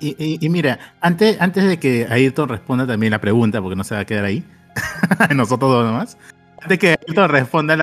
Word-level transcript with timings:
Y, 0.00 0.48
mira, 0.48 0.78
antes, 1.00 1.40
antes 1.40 1.64
de 1.64 1.78
que 1.78 2.06
Ayrton 2.08 2.48
responda 2.48 2.86
también 2.86 3.10
la 3.10 3.20
pregunta, 3.20 3.60
porque 3.60 3.76
no 3.76 3.84
se 3.84 3.94
va 3.94 4.02
a 4.02 4.04
quedar 4.04 4.24
ahí, 4.24 4.44
nosotros 5.34 5.70
dos 5.70 5.84
nomás, 5.84 6.16
antes 6.62 6.78
que 6.78 6.90
Ayrton 6.90 7.28
responda 7.28 7.76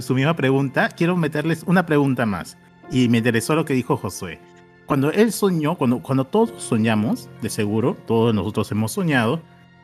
su, 0.00 0.14
misma 0.14 0.34
pregunta, 0.34 0.88
quiero 0.88 1.16
meterles 1.16 1.64
una 1.66 1.84
pregunta 1.84 2.24
más. 2.24 2.56
Y 2.90 3.08
me 3.08 3.18
interesó 3.18 3.54
lo 3.54 3.64
que 3.64 3.74
dijo 3.74 3.96
Josué. 3.96 4.40
Cuando 4.86 5.10
él 5.10 5.32
soñó, 5.32 5.76
cuando, 5.76 6.00
cuando 6.00 6.24
todos 6.24 6.52
soñamos, 6.62 7.28
de 7.42 7.50
seguro, 7.50 7.96
todos 8.06 8.34
nosotros 8.34 8.70
hemos 8.70 8.92
soñado, 8.92 9.42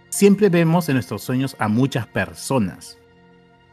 siempre 0.08 0.48
vemos 0.48 0.88
en 0.88 0.94
nuestros 0.94 1.22
sueños 1.22 1.56
a 1.58 1.68
muchas 1.68 2.06
personas, 2.06 2.98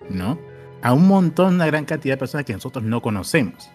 ¿no? 0.10 0.40
A 0.82 0.94
un 0.94 1.08
montón, 1.08 1.56
una 1.56 1.66
gran 1.66 1.86
cantidad 1.86 2.14
de 2.14 2.20
personas 2.20 2.46
que 2.46 2.54
nosotros 2.54 2.84
no 2.84 3.02
conocemos. 3.02 3.70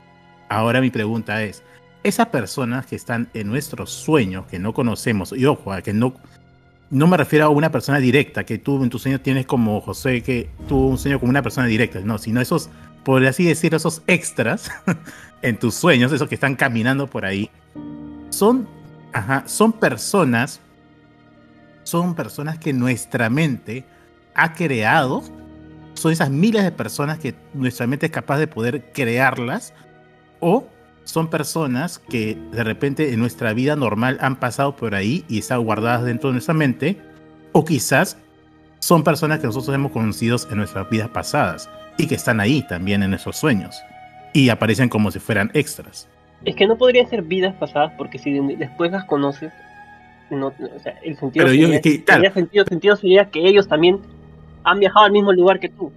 Ahora 0.48 0.80
mi 0.80 0.90
pregunta 0.90 1.42
es, 1.42 1.62
esas 2.02 2.28
personas 2.28 2.86
que 2.86 2.96
están 2.96 3.28
en 3.34 3.48
nuestros 3.48 3.90
sueños, 3.90 4.46
que 4.46 4.58
no 4.58 4.72
conocemos, 4.74 5.32
y 5.32 5.46
ojo, 5.46 5.72
que 5.82 5.92
no, 5.92 6.14
no 6.90 7.06
me 7.06 7.16
refiero 7.16 7.46
a 7.46 7.48
una 7.48 7.72
persona 7.72 7.98
directa, 7.98 8.44
que 8.44 8.58
tú 8.58 8.82
en 8.82 8.90
tus 8.90 9.02
sueños 9.02 9.22
tienes 9.22 9.46
como 9.46 9.80
José, 9.80 10.22
que 10.22 10.50
tuvo 10.68 10.88
un 10.88 10.98
sueño 10.98 11.18
como 11.18 11.30
una 11.30 11.42
persona 11.42 11.66
directa, 11.66 12.00
no, 12.00 12.18
sino 12.18 12.40
esos, 12.40 12.68
por 13.04 13.24
así 13.26 13.44
decirlo, 13.44 13.78
esos 13.78 14.02
extras 14.06 14.70
en 15.42 15.58
tus 15.58 15.74
sueños, 15.74 16.12
esos 16.12 16.28
que 16.28 16.34
están 16.34 16.56
caminando 16.56 17.08
por 17.08 17.24
ahí, 17.24 17.50
son, 18.28 18.68
ajá, 19.12 19.44
son 19.46 19.72
personas, 19.72 20.60
son 21.84 22.14
personas 22.14 22.58
que 22.58 22.72
nuestra 22.72 23.30
mente 23.30 23.84
ha 24.34 24.52
creado, 24.52 25.22
son 25.94 26.12
esas 26.12 26.30
miles 26.30 26.64
de 26.64 26.72
personas 26.72 27.18
que 27.18 27.34
nuestra 27.54 27.86
mente 27.86 28.06
es 28.06 28.12
capaz 28.12 28.38
de 28.38 28.46
poder 28.46 28.92
crearlas, 28.92 29.74
o 30.40 30.66
son 31.04 31.28
personas 31.28 31.98
que 31.98 32.36
de 32.52 32.64
repente 32.64 33.12
en 33.12 33.20
nuestra 33.20 33.52
vida 33.52 33.76
normal 33.76 34.18
han 34.20 34.36
pasado 34.36 34.76
por 34.76 34.94
ahí 34.94 35.24
y 35.28 35.38
están 35.38 35.62
guardadas 35.62 36.04
dentro 36.04 36.30
de 36.30 36.34
nuestra 36.34 36.54
mente, 36.54 36.98
o 37.52 37.64
quizás 37.64 38.16
son 38.80 39.04
personas 39.04 39.38
que 39.38 39.46
nosotros 39.46 39.74
hemos 39.74 39.92
conocido 39.92 40.36
en 40.50 40.58
nuestras 40.58 40.88
vidas 40.90 41.08
pasadas 41.08 41.70
y 41.96 42.06
que 42.06 42.16
están 42.16 42.40
ahí 42.40 42.66
también 42.66 43.02
en 43.02 43.10
nuestros 43.10 43.36
sueños 43.36 43.80
y 44.32 44.48
aparecen 44.48 44.88
como 44.88 45.10
si 45.10 45.20
fueran 45.20 45.50
extras. 45.54 46.08
Es 46.44 46.56
que 46.56 46.66
no 46.66 46.76
podrían 46.76 47.08
ser 47.08 47.22
vidas 47.22 47.54
pasadas 47.54 47.92
porque 47.96 48.18
si 48.18 48.38
después 48.56 48.90
las 48.90 49.04
conoces, 49.04 49.52
no, 50.30 50.48
o 50.48 50.80
sea, 50.82 50.98
el 51.02 51.16
sentido, 51.16 51.46
sería, 51.46 52.32
sentido, 52.32 52.64
sentido 52.66 52.96
sería 52.96 53.30
que 53.30 53.46
ellos 53.46 53.68
también 53.68 54.00
han 54.64 54.80
viajado 54.80 55.06
al 55.06 55.12
mismo 55.12 55.32
lugar 55.32 55.60
que 55.60 55.68
tú 55.68 55.92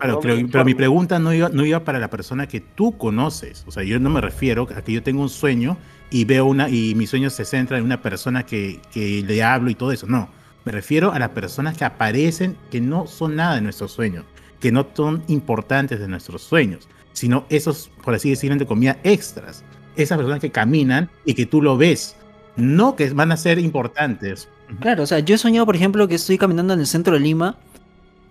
pero, 0.00 0.64
mi 0.64 0.74
pregunta 0.74 1.18
no 1.18 1.32
iba, 1.32 1.48
no 1.50 1.64
iba 1.64 1.80
para 1.80 1.98
la 1.98 2.08
persona 2.08 2.46
que 2.46 2.60
tú 2.60 2.96
conoces. 2.96 3.64
O 3.66 3.70
sea, 3.70 3.82
yo 3.82 3.98
no 4.00 4.10
me 4.10 4.20
refiero 4.20 4.66
a 4.74 4.82
que 4.82 4.92
yo 4.92 5.02
tengo 5.02 5.22
un 5.22 5.28
sueño 5.28 5.76
y 6.10 6.24
veo 6.24 6.46
una, 6.46 6.68
y 6.68 6.94
mi 6.94 7.06
sueño 7.06 7.30
se 7.30 7.44
centra 7.44 7.78
en 7.78 7.84
una 7.84 8.00
persona 8.00 8.44
que, 8.44 8.80
que 8.92 9.22
le 9.22 9.42
hablo 9.42 9.70
y 9.70 9.74
todo 9.74 9.92
eso. 9.92 10.06
No. 10.06 10.28
Me 10.64 10.72
refiero 10.72 11.12
a 11.12 11.18
las 11.18 11.30
personas 11.30 11.76
que 11.76 11.84
aparecen 11.84 12.56
que 12.70 12.80
no 12.80 13.06
son 13.06 13.36
nada 13.36 13.56
de 13.56 13.62
nuestros 13.62 13.92
sueños, 13.92 14.24
que 14.60 14.72
no 14.72 14.86
son 14.94 15.22
importantes 15.26 15.98
de 15.98 16.08
nuestros 16.08 16.42
sueños, 16.42 16.88
sino 17.12 17.44
esos, 17.48 17.90
por 18.04 18.14
así 18.14 18.30
decirlo, 18.30 18.56
de 18.56 18.66
comida 18.66 18.98
extras. 19.02 19.64
Esas 19.96 20.16
personas 20.18 20.40
que 20.40 20.50
caminan 20.50 21.10
y 21.24 21.34
que 21.34 21.46
tú 21.46 21.60
lo 21.60 21.76
ves, 21.76 22.16
no 22.56 22.96
que 22.96 23.10
van 23.10 23.32
a 23.32 23.36
ser 23.36 23.58
importantes. 23.58 24.48
Claro, 24.80 25.02
o 25.02 25.06
sea, 25.06 25.18
yo 25.18 25.34
he 25.34 25.38
soñado, 25.38 25.66
por 25.66 25.76
ejemplo, 25.76 26.08
que 26.08 26.14
estoy 26.14 26.38
caminando 26.38 26.72
en 26.72 26.80
el 26.80 26.86
centro 26.86 27.14
de 27.14 27.20
Lima 27.20 27.58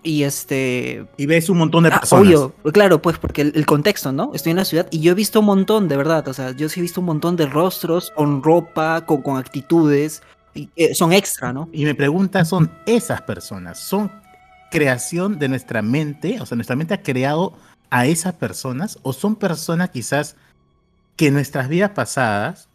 y 0.03 0.23
este. 0.23 1.05
Y 1.17 1.25
ves 1.25 1.49
un 1.49 1.57
montón 1.57 1.83
de 1.83 1.89
ah, 1.89 1.99
personas. 1.99 2.25
obvio, 2.25 2.55
claro, 2.71 3.01
pues, 3.01 3.17
porque 3.17 3.41
el, 3.41 3.65
contexto, 3.65 4.11
¿no? 4.11 4.31
Estoy 4.33 4.51
en 4.51 4.57
la 4.57 4.65
ciudad 4.65 4.87
y 4.91 4.99
yo 4.99 5.11
he 5.11 5.15
visto 5.15 5.39
un 5.39 5.45
montón, 5.45 5.87
de 5.87 5.97
verdad. 5.97 6.27
O 6.27 6.33
sea, 6.33 6.51
yo 6.51 6.69
sí 6.69 6.79
he 6.79 6.83
visto 6.83 7.01
un 7.01 7.07
montón 7.07 7.35
de 7.35 7.45
rostros 7.45 8.11
con 8.15 8.41
ropa, 8.41 9.05
con, 9.05 9.21
con 9.21 9.37
actitudes. 9.37 10.21
Y, 10.53 10.69
eh, 10.75 10.95
son 10.95 11.13
extra, 11.13 11.53
¿no? 11.53 11.69
Y 11.71 11.85
me 11.85 11.95
pregunta, 11.95 12.43
¿son 12.45 12.71
esas 12.85 13.21
personas? 13.21 13.79
¿Son 13.79 14.11
creación 14.71 15.39
de 15.39 15.49
nuestra 15.49 15.81
mente? 15.81 16.41
O 16.41 16.45
sea, 16.45 16.55
¿nuestra 16.55 16.75
mente 16.75 16.93
ha 16.93 17.01
creado 17.01 17.53
a 17.89 18.05
esas 18.05 18.33
personas? 18.33 18.99
¿O 19.03 19.13
son 19.13 19.35
personas 19.35 19.91
quizás 19.91 20.35
que 21.15 21.27
en 21.27 21.35
nuestras 21.35 21.69
vidas 21.69 21.91
pasadas 21.91 22.67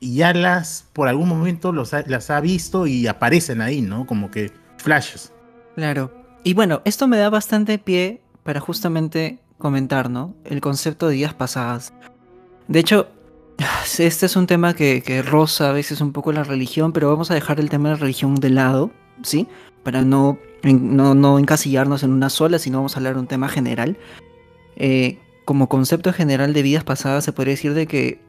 ya 0.00 0.32
las, 0.32 0.86
por 0.92 1.08
algún 1.08 1.28
momento, 1.28 1.72
los 1.72 1.92
las 2.06 2.30
ha 2.30 2.40
visto 2.40 2.86
y 2.86 3.06
aparecen 3.06 3.60
ahí, 3.60 3.80
¿no? 3.80 4.06
Como 4.06 4.30
que 4.30 4.52
flashes. 4.78 5.32
Claro. 5.74 6.17
Y 6.44 6.54
bueno, 6.54 6.82
esto 6.84 7.08
me 7.08 7.18
da 7.18 7.30
bastante 7.30 7.78
pie 7.78 8.20
para 8.42 8.60
justamente 8.60 9.38
comentar, 9.58 10.08
¿no? 10.08 10.34
El 10.44 10.60
concepto 10.60 11.08
de 11.08 11.16
días 11.16 11.34
pasadas. 11.34 11.92
De 12.68 12.78
hecho, 12.78 13.08
este 13.98 14.26
es 14.26 14.36
un 14.36 14.46
tema 14.46 14.74
que, 14.74 15.02
que 15.02 15.22
roza 15.22 15.70
a 15.70 15.72
veces 15.72 16.00
un 16.00 16.12
poco 16.12 16.32
la 16.32 16.44
religión, 16.44 16.92
pero 16.92 17.10
vamos 17.10 17.30
a 17.30 17.34
dejar 17.34 17.60
el 17.60 17.70
tema 17.70 17.90
de 17.90 17.94
la 17.96 18.00
religión 18.00 18.36
de 18.36 18.50
lado, 18.50 18.90
¿sí? 19.22 19.48
Para 19.82 20.02
no, 20.02 20.38
no, 20.62 21.14
no 21.14 21.38
encasillarnos 21.38 22.02
en 22.02 22.12
una 22.12 22.30
sola, 22.30 22.58
sino 22.58 22.78
vamos 22.78 22.94
a 22.94 22.98
hablar 22.98 23.14
de 23.14 23.20
un 23.20 23.26
tema 23.26 23.48
general. 23.48 23.96
Eh, 24.76 25.18
como 25.44 25.68
concepto 25.68 26.12
general 26.12 26.52
de 26.52 26.62
vidas 26.62 26.84
pasadas, 26.84 27.24
se 27.24 27.32
podría 27.32 27.54
decir 27.54 27.74
de 27.74 27.86
que 27.86 28.20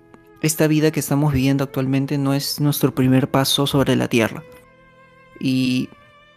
esta 0.42 0.68
vida 0.68 0.92
que 0.92 1.02
estamos 1.02 1.34
viviendo 1.34 1.66
actualmente 1.66 2.18
no 2.18 2.34
es 2.34 2.62
nuestro 2.62 2.96
primer 2.96 3.30
paso 3.30 3.68
sobre 3.68 3.96
la 3.96 4.08
Tierra. 4.08 4.44
Y 5.40 5.90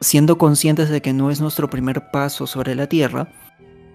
siendo 0.03 0.37
conscientes 0.37 0.91
de 0.91 1.01
que 1.01 1.13
no 1.13 1.31
es 1.31 1.41
nuestro 1.41 1.71
primer 1.71 2.11
paso 2.11 2.47
sobre 2.47 2.75
la 2.75 2.89
Tierra, 2.89 3.33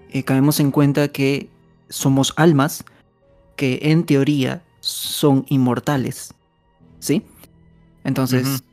eh, 0.09 0.23
caemos 0.23 0.59
en 0.59 0.71
cuenta 0.71 1.09
que 1.09 1.49
somos 1.89 2.33
almas 2.37 2.83
que 3.55 3.79
en 3.83 4.05
teoría 4.05 4.63
son 4.79 5.45
inmortales. 5.49 6.33
¿Sí? 6.99 7.23
Entonces, 8.03 8.63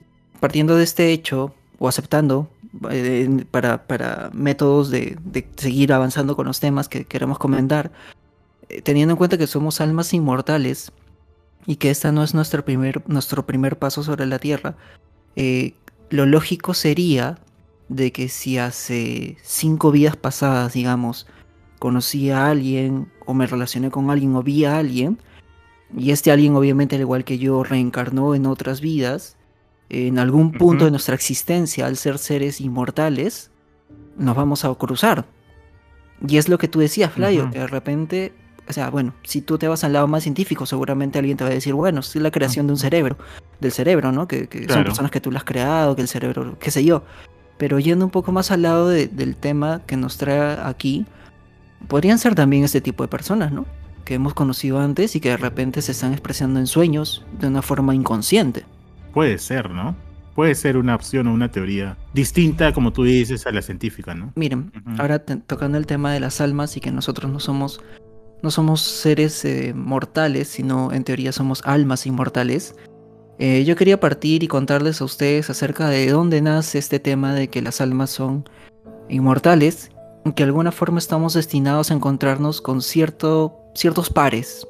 partiendo 0.41 0.77
de 0.77 0.85
este 0.85 1.11
hecho, 1.11 1.55
o 1.79 1.89
aceptando 1.89 2.49
eh, 2.91 3.45
para, 3.51 3.87
para, 3.87 4.31
métodos 4.33 4.91
de, 4.91 5.19
seguir 5.57 5.93
avanzando 5.93 6.37
con 6.37 6.47
los 6.47 6.61
temas 6.61 6.89
que 6.89 7.05
queremos 7.05 7.39
comentar, 7.39 7.91
eh, 8.69 8.81
teniendo 8.81 9.13
en 9.13 9.19
cuenta 9.19 9.39
que 9.39 9.47
somos 9.47 9.81
almas 9.81 10.15
inmortales 10.15 10.93
y 11.67 11.77
que 11.77 11.91
esta 11.91 12.13
no 12.13 12.23
es 12.23 12.33
nuestro 12.33 12.65
primer, 12.65 13.03
nuestro 13.09 13.45
primer 13.45 13.79
paso 13.79 14.03
sobre 14.03 14.27
la 14.27 14.39
Tierra, 14.39 14.77
lo 16.15 16.27
lógico 16.27 16.75
sería 16.75 17.39
de 17.89 18.13
que 18.13 18.29
si 18.29 18.57
hace 18.57 19.37
cinco 19.43 19.91
vidas 19.91 20.17
pasadas, 20.17 20.73
digamos, 20.73 21.27
conocí 21.81 22.31
a 22.31 22.47
alguien 22.49 23.11
o 23.27 23.35
me 23.35 23.47
relacioné 23.47 23.91
con 23.91 24.11
alguien 24.11 24.37
o 24.37 24.43
vi 24.43 24.65
a 24.65 24.79
alguien, 24.79 25.19
y 25.97 26.13
este 26.13 26.31
alguien 26.31 26.55
obviamente 26.55 26.95
al 26.95 27.03
igual 27.03 27.25
que 27.25 27.39
yo 27.39 27.65
reencarnó 27.65 28.35
en 28.35 28.47
otras 28.47 28.81
vidas, 28.81 29.37
en 29.89 30.19
algún 30.19 30.53
punto 30.53 30.85
de 30.85 30.93
nuestra 30.93 31.17
existencia, 31.17 31.87
al 31.87 31.97
ser 31.97 32.19
seres 32.19 32.61
inmortales, 32.61 33.51
nos 34.17 34.37
vamos 34.37 34.65
a 34.65 34.73
cruzar. 34.75 35.27
Y 36.27 36.39
es 36.39 36.49
lo 36.49 36.59
que 36.59 36.69
tú 36.69 36.79
decías, 36.79 37.13
Flavio, 37.13 37.51
que 37.51 37.59
de 37.59 37.67
repente 37.67 38.33
o 38.69 38.73
sea, 38.73 38.91
bueno, 38.91 39.15
si 39.23 39.43
tú 39.43 39.59
te 39.59 39.69
vas 39.69 39.85
al 39.85 39.93
lado 39.93 40.07
más 40.07 40.23
científico, 40.23 40.67
seguramente 40.67 41.19
alguien 41.19 41.37
te 41.37 41.45
va 41.45 41.51
a 41.51 41.55
decir, 41.55 41.75
bueno, 41.75 42.01
es 42.01 42.17
la 42.17 42.31
creación 42.31 42.67
de 42.67 42.73
un 42.73 42.79
cerebro, 42.79 43.17
del 43.61 43.73
cerebro, 43.73 44.13
¿no? 44.13 44.27
Que, 44.27 44.49
son 44.69 44.85
personas 44.85 45.11
que 45.11 45.21
tú 45.21 45.31
lo 45.31 45.39
has 45.39 45.45
creado, 45.45 45.95
que 45.97 46.03
el 46.03 46.09
cerebro, 46.09 46.57
qué 46.59 46.71
sé 46.71 46.85
yo. 46.85 47.05
Pero 47.59 47.79
yendo 47.79 48.05
un 48.05 48.11
poco 48.11 48.33
más 48.33 48.51
al 48.51 48.63
lado 48.63 48.89
del 48.89 49.37
tema 49.37 49.83
que 49.87 49.97
nos 49.97 50.17
trae 50.17 50.59
aquí, 50.65 51.07
podrían 51.89 52.19
ser 52.19 52.35
también 52.35 52.65
este 52.65 52.81
tipo 52.81 53.05
de 53.05 53.09
personas, 53.09 53.53
¿no? 53.53 53.67
Que 54.05 54.15
hemos 54.15 54.35
conocido 54.35 54.81
antes 54.81 55.15
y 55.17 55.21
que 55.21 55.31
de 55.31 55.37
repente 55.37 55.83
se 55.83 55.93
están 55.93 56.13
expresando 56.13 56.59
en 56.59 56.67
sueños 56.67 57.25
de 57.39 57.49
una 57.49 57.63
forma 57.63 57.95
inconsciente. 57.95 58.65
Puede 59.13 59.39
ser, 59.39 59.71
¿no? 59.71 59.95
Puede 60.35 60.57
ser 60.57 60.77
una 60.77 60.97
opción 60.97 61.29
o 61.29 61.33
una 61.33 61.51
teoría 61.53 61.97
distinta, 62.13 62.73
como 62.73 62.93
tú 62.93 63.05
dices, 63.05 63.47
a 63.47 63.53
la 63.53 63.63
científica, 63.63 64.15
¿no? 64.15 64.33
Miren, 64.35 64.73
ahora 64.99 65.21
tocando 65.21 65.79
el 65.79 65.87
tema 65.87 66.13
de 66.13 66.19
las 66.19 66.41
almas 66.41 66.77
y 66.77 66.81
que 66.81 66.91
nosotros 66.91 67.31
no 67.31 67.39
somos 67.39 67.81
no 68.45 68.51
somos 68.51 68.83
seres 68.83 69.43
eh, 69.47 69.73
mortales, 69.75 70.49
sino 70.49 70.93
en 70.93 71.03
teoría 71.03 71.33
somos 71.33 71.63
almas 71.65 72.05
inmortales. 72.05 72.77
Eh, 73.39 73.65
yo 73.65 73.75
quería 73.75 73.99
partir 73.99 74.43
y 74.43 74.49
contarles 74.49 75.01
a 75.01 75.07
ustedes 75.07 75.49
acerca 75.49 75.89
de 75.89 76.11
dónde 76.11 76.43
nace 76.43 76.77
este 76.77 77.01
tema 77.01 77.33
de 77.33 77.49
que 77.49 77.63
las 77.63 77.81
almas 77.81 78.11
son 78.11 78.47
inmortales, 79.09 79.91
que 80.37 80.43
de 80.43 80.49
alguna 80.49 80.73
forma 80.73 80.99
estamos 80.99 81.33
destinados 81.33 81.91
a 81.91 81.95
encontrarnos 81.95 82.61
con 82.61 82.83
cierto, 82.83 83.57
ciertos 83.75 84.11
pares. 84.11 84.69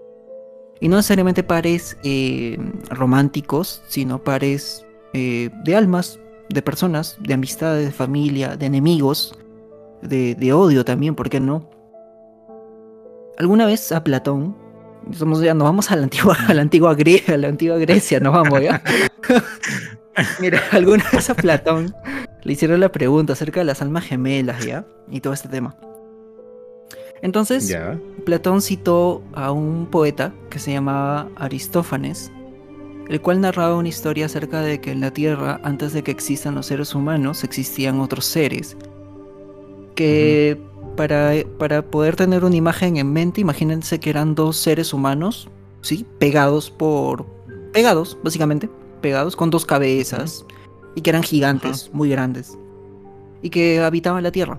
Y 0.81 0.87
no 0.87 0.95
necesariamente 0.97 1.43
pares 1.43 1.97
eh, 2.05 2.57
románticos, 2.91 3.83
sino 3.89 4.23
pares 4.23 4.87
de 5.13 5.77
almas, 5.77 6.19
de 6.49 6.61
personas, 6.63 7.17
de 7.21 7.35
amistades, 7.35 7.87
de 7.87 7.93
familia, 7.93 8.57
de 8.57 8.67
enemigos, 8.67 9.37
de, 10.03 10.35
de 10.35 10.53
odio 10.53 10.85
también, 10.85 11.15
¿por 11.15 11.31
qué 11.31 11.39
no? 11.39 11.74
Alguna 13.39 13.67
vez 13.67 13.93
a 13.93 14.05
Platón, 14.05 14.57
somos 15.13 15.41
ya, 15.41 15.55
nos 15.55 15.65
vamos 15.65 15.91
a 15.91 15.97
la 15.97 16.05
antigua, 16.05 16.37
a 16.49 16.55
la 16.55 16.63
antigua, 16.63 16.95
Grecia, 16.95 17.35
a 17.35 17.39
la 17.39 17.49
antigua 17.49 17.77
Grecia, 17.79 18.21
nos 18.21 18.33
vamos 18.33 18.61
ya. 18.61 18.83
Mira, 20.41 20.63
alguna 20.71 21.05
vez 21.13 21.29
a 21.31 21.35
Platón 21.35 21.95
le 22.43 22.53
hicieron 22.53 22.81
la 22.81 22.91
pregunta 22.91 23.33
acerca 23.33 23.61
de 23.61 23.67
las 23.67 23.83
almas 23.83 24.05
gemelas, 24.05 24.65
¿ya? 24.65 24.87
Y 25.11 25.21
todo 25.21 25.33
este 25.33 25.49
tema. 25.49 25.77
Entonces, 27.23 27.75
Platón 28.27 28.61
citó 28.61 29.23
a 29.33 29.51
un 29.51 29.87
poeta 29.87 30.35
que 30.51 30.59
se 30.59 30.73
llamaba 30.73 31.31
Aristófanes, 31.37 32.31
el 33.09 33.21
cual 33.23 33.41
narraba 33.41 33.77
una 33.77 33.89
historia 33.89 34.27
acerca 34.27 34.61
de 34.61 34.81
que 34.81 34.91
en 34.91 35.01
la 35.01 35.11
Tierra, 35.11 35.59
antes 35.63 35.95
de 35.95 36.03
que 36.03 36.11
existan 36.11 36.55
los 36.55 36.67
seres 36.67 36.95
humanos, 36.95 37.43
existían 37.43 38.01
otros 38.01 38.27
seres. 38.27 38.77
Que 39.95 40.61
para, 40.97 41.33
para 41.59 41.83
poder 41.83 42.17
tener 42.17 42.45
una 42.45 42.57
imagen 42.57 42.97
en 42.97 43.13
mente, 43.13 43.41
imagínense 43.41 44.01
que 44.01 44.11
eran 44.11 44.35
dos 44.35 44.57
seres 44.57 44.93
humanos, 44.93 45.49
¿sí? 45.81 46.07
Pegados 46.19 46.71
por... 46.71 47.27
Pegados, 47.73 48.19
básicamente. 48.23 48.69
Pegados 49.01 49.37
con 49.37 49.51
dos 49.51 49.67
cabezas. 49.67 50.45
Y 50.95 51.01
que 51.01 51.11
eran 51.11 51.23
gigantes, 51.23 51.91
muy 51.93 52.09
grandes. 52.09 52.57
Y 53.43 53.51
que 53.51 53.81
habitaban 53.81 54.23
la 54.23 54.31
Tierra. 54.31 54.59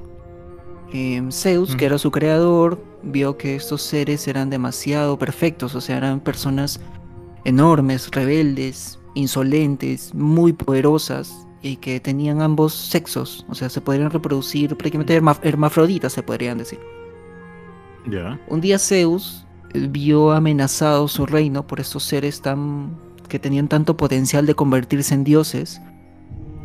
Em, 0.91 1.31
Zeus, 1.31 1.75
que 1.75 1.85
era 1.85 1.97
su 1.97 2.11
creador, 2.11 2.81
vio 3.03 3.37
que 3.37 3.55
estos 3.55 3.81
seres 3.81 4.27
eran 4.27 4.49
demasiado 4.49 5.17
perfectos, 5.17 5.75
o 5.75 5.81
sea, 5.81 5.97
eran 5.97 6.19
personas 6.19 6.79
enormes, 7.43 8.09
rebeldes, 8.11 8.99
insolentes, 9.13 10.13
muy 10.13 10.53
poderosas 10.53 11.44
y 11.65 11.77
que 11.77 11.99
tenían 11.99 12.43
ambos 12.43 12.75
sexos, 12.75 13.43
o 13.49 13.55
sea, 13.55 13.69
se 13.69 13.81
podrían 13.81 14.11
reproducir 14.11 14.77
prácticamente 14.77 15.15
hermafroditas, 15.41 16.13
se 16.13 16.21
podrían 16.21 16.59
decir. 16.59 16.79
Ya. 18.07 18.39
Un 18.47 18.61
día 18.61 18.77
Zeus 18.77 19.47
vio 19.73 20.31
amenazado 20.31 21.07
su 21.07 21.25
reino 21.25 21.65
por 21.65 21.79
estos 21.79 22.03
seres 22.03 22.41
tan 22.41 22.95
que 23.27 23.39
tenían 23.39 23.67
tanto 23.67 23.97
potencial 23.97 24.45
de 24.45 24.53
convertirse 24.53 25.15
en 25.15 25.23
dioses 25.23 25.81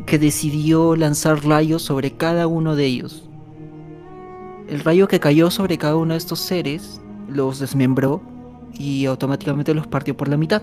que 0.05 0.19
decidió 0.19 0.95
lanzar 0.95 1.43
rayos 1.43 1.81
sobre 1.81 2.11
cada 2.11 2.45
uno 2.45 2.75
de 2.75 2.85
ellos. 2.85 3.27
El 4.67 4.81
rayo 4.81 5.07
que 5.07 5.19
cayó 5.19 5.49
sobre 5.49 5.79
cada 5.79 5.95
uno 5.95 6.13
de 6.13 6.19
estos 6.19 6.37
seres 6.37 7.01
los 7.27 7.57
desmembró 7.57 8.21
y 8.71 9.07
automáticamente 9.07 9.73
los 9.73 9.87
partió 9.87 10.15
por 10.15 10.27
la 10.27 10.37
mitad. 10.37 10.61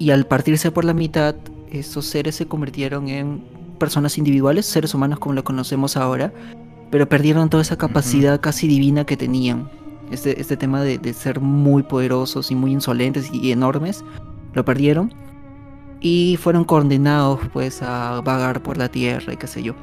Y 0.00 0.10
al 0.10 0.26
partirse 0.26 0.72
por 0.72 0.84
la 0.84 0.94
mitad, 0.94 1.36
estos 1.78 2.06
seres 2.06 2.36
se 2.36 2.46
convirtieron 2.46 3.08
en 3.08 3.44
personas 3.78 4.18
individuales, 4.18 4.66
seres 4.66 4.94
humanos 4.94 5.18
como 5.18 5.34
lo 5.34 5.44
conocemos 5.44 5.96
ahora, 5.96 6.32
pero 6.90 7.08
perdieron 7.08 7.48
toda 7.48 7.62
esa 7.62 7.76
capacidad 7.76 8.40
casi 8.40 8.68
divina 8.68 9.04
que 9.04 9.16
tenían. 9.16 9.70
Este, 10.10 10.40
este 10.40 10.56
tema 10.56 10.82
de, 10.82 10.98
de, 10.98 11.14
ser 11.14 11.40
muy 11.40 11.82
poderosos 11.82 12.50
y 12.50 12.54
muy 12.54 12.72
insolentes 12.72 13.30
y 13.32 13.50
enormes, 13.50 14.04
lo 14.52 14.64
perdieron. 14.64 15.14
Y 16.00 16.36
fueron 16.38 16.64
condenados 16.64 17.40
pues 17.52 17.80
a 17.82 18.20
vagar 18.20 18.62
por 18.62 18.76
la 18.76 18.90
tierra 18.90 19.32
y 19.32 19.36
qué 19.36 19.46
sé 19.46 19.62
yo. 19.62 19.74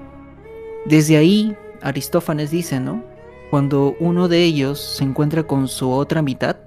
Desde 0.86 1.18
ahí, 1.18 1.56
Aristófanes 1.82 2.52
dice, 2.52 2.80
¿no? 2.80 3.04
Cuando 3.50 3.96
uno 4.00 4.28
de 4.28 4.44
ellos 4.44 4.80
se 4.80 5.04
encuentra 5.04 5.44
con 5.44 5.68
su 5.68 5.92
otra 5.92 6.22
mitad, 6.22 6.58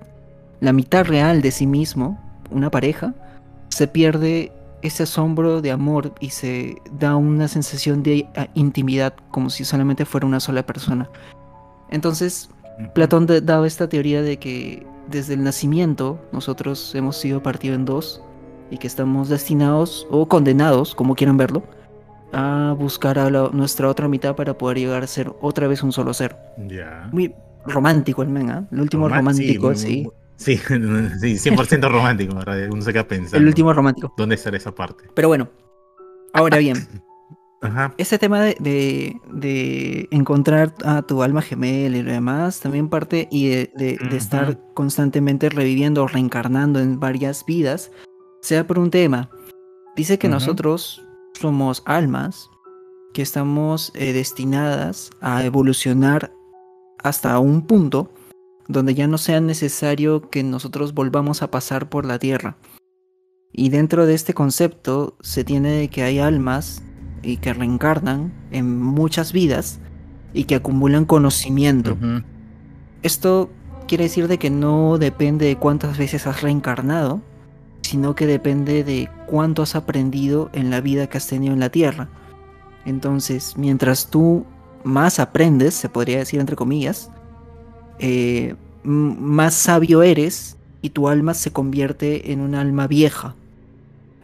la 0.60 0.72
mitad 0.72 1.04
real 1.04 1.40
de 1.40 1.50
sí 1.52 1.66
mismo, 1.66 2.20
una 2.50 2.70
pareja, 2.70 3.14
se 3.68 3.86
pierde 3.86 4.52
ese 4.82 5.04
asombro 5.04 5.62
de 5.62 5.70
amor 5.70 6.12
y 6.20 6.30
se 6.30 6.76
da 6.98 7.16
una 7.16 7.48
sensación 7.48 8.02
de 8.02 8.28
ah, 8.36 8.48
intimidad 8.54 9.14
como 9.30 9.50
si 9.50 9.64
solamente 9.64 10.04
fuera 10.04 10.26
una 10.26 10.40
sola 10.40 10.64
persona. 10.64 11.08
Entonces, 11.90 12.50
Platón 12.94 13.26
daba 13.26 13.66
esta 13.66 13.88
teoría 13.88 14.22
de 14.22 14.38
que 14.38 14.86
desde 15.08 15.34
el 15.34 15.44
nacimiento 15.44 16.20
nosotros 16.32 16.94
hemos 16.94 17.16
sido 17.16 17.42
partidos 17.42 17.76
en 17.76 17.84
dos 17.84 18.22
y 18.70 18.78
que 18.78 18.86
estamos 18.86 19.28
destinados 19.28 20.06
o 20.10 20.26
condenados, 20.26 20.94
como 20.94 21.14
quieran 21.14 21.36
verlo, 21.36 21.62
a 22.32 22.74
buscar 22.78 23.18
a 23.18 23.28
nuestra 23.30 23.88
otra 23.88 24.08
mitad 24.08 24.34
para 24.34 24.56
poder 24.56 24.78
llegar 24.78 25.02
a 25.02 25.06
ser 25.06 25.30
otra 25.40 25.66
vez 25.66 25.82
un 25.82 25.92
solo 25.92 26.14
ser. 26.14 26.36
Ya. 26.66 27.08
Muy 27.12 27.34
romántico 27.66 28.22
el 28.22 28.30
men, 28.30 28.50
¿ah? 28.50 28.66
El 28.72 28.80
último 28.80 29.08
romántico, 29.08 29.74
sí. 29.74 29.86
Sí, 29.86 30.08
sí, 30.42 30.56
100% 30.68 31.90
romántico, 31.90 32.34
¿verdad? 32.34 32.68
Uno 32.70 32.82
se 32.82 32.92
queda 32.92 33.06
pensando. 33.06 33.38
El 33.38 33.46
último 33.46 33.72
romántico. 33.72 34.12
¿Dónde 34.16 34.34
estará 34.34 34.56
esa 34.56 34.74
parte? 34.74 35.04
Pero 35.14 35.28
bueno, 35.28 35.48
ahora 36.32 36.58
bien. 36.58 36.76
Ajá. 37.62 37.94
Ese 37.96 38.18
tema 38.18 38.40
de, 38.42 39.20
de, 39.30 40.08
encontrar 40.10 40.74
a 40.84 41.02
tu 41.02 41.22
alma 41.22 41.42
gemela 41.42 41.96
y 41.96 42.02
lo 42.02 42.10
demás 42.10 42.58
también 42.58 42.88
parte 42.88 43.28
y 43.30 43.50
de, 43.50 43.98
estar 44.10 44.58
constantemente 44.74 45.48
reviviendo 45.48 46.02
o 46.02 46.08
reencarnando 46.08 46.80
en 46.80 46.98
varias 46.98 47.46
vidas, 47.46 47.92
sea 48.40 48.66
por 48.66 48.80
un 48.80 48.90
tema. 48.90 49.30
Dice 49.94 50.18
que 50.18 50.28
nosotros 50.28 51.06
somos 51.40 51.84
almas 51.86 52.50
que 53.14 53.22
estamos 53.22 53.92
eh, 53.94 54.12
destinadas 54.12 55.10
a 55.20 55.44
evolucionar 55.44 56.32
hasta 57.02 57.38
un 57.38 57.64
punto 57.66 58.10
donde 58.72 58.94
ya 58.94 59.06
no 59.06 59.18
sea 59.18 59.40
necesario 59.40 60.28
que 60.30 60.42
nosotros 60.42 60.94
volvamos 60.94 61.42
a 61.42 61.50
pasar 61.50 61.88
por 61.88 62.04
la 62.04 62.18
tierra. 62.18 62.56
Y 63.52 63.68
dentro 63.68 64.06
de 64.06 64.14
este 64.14 64.34
concepto 64.34 65.16
se 65.20 65.44
tiene 65.44 65.88
que 65.88 66.02
hay 66.02 66.18
almas 66.18 66.82
y 67.22 67.36
que 67.36 67.52
reencarnan 67.52 68.32
en 68.50 68.80
muchas 68.80 69.32
vidas 69.32 69.78
y 70.32 70.44
que 70.44 70.54
acumulan 70.54 71.04
conocimiento. 71.04 71.96
Esto 73.02 73.50
quiere 73.86 74.04
decir 74.04 74.26
de 74.26 74.38
que 74.38 74.50
no 74.50 74.96
depende 74.98 75.46
de 75.46 75.56
cuántas 75.56 75.98
veces 75.98 76.26
has 76.26 76.40
reencarnado, 76.40 77.20
sino 77.82 78.14
que 78.14 78.26
depende 78.26 78.84
de 78.84 79.10
cuánto 79.26 79.62
has 79.62 79.74
aprendido 79.74 80.48
en 80.54 80.70
la 80.70 80.80
vida 80.80 81.08
que 81.08 81.18
has 81.18 81.26
tenido 81.26 81.52
en 81.52 81.60
la 81.60 81.68
Tierra. 81.68 82.08
Entonces, 82.86 83.54
mientras 83.56 84.08
tú 84.08 84.46
más 84.82 85.18
aprendes, 85.20 85.74
se 85.74 85.88
podría 85.88 86.18
decir 86.18 86.40
entre 86.40 86.56
comillas, 86.56 87.10
eh, 88.02 88.56
más 88.82 89.54
sabio 89.54 90.02
eres 90.02 90.56
y 90.82 90.90
tu 90.90 91.08
alma 91.08 91.34
se 91.34 91.52
convierte 91.52 92.32
en 92.32 92.40
un 92.40 92.54
alma 92.54 92.88
vieja. 92.88 93.34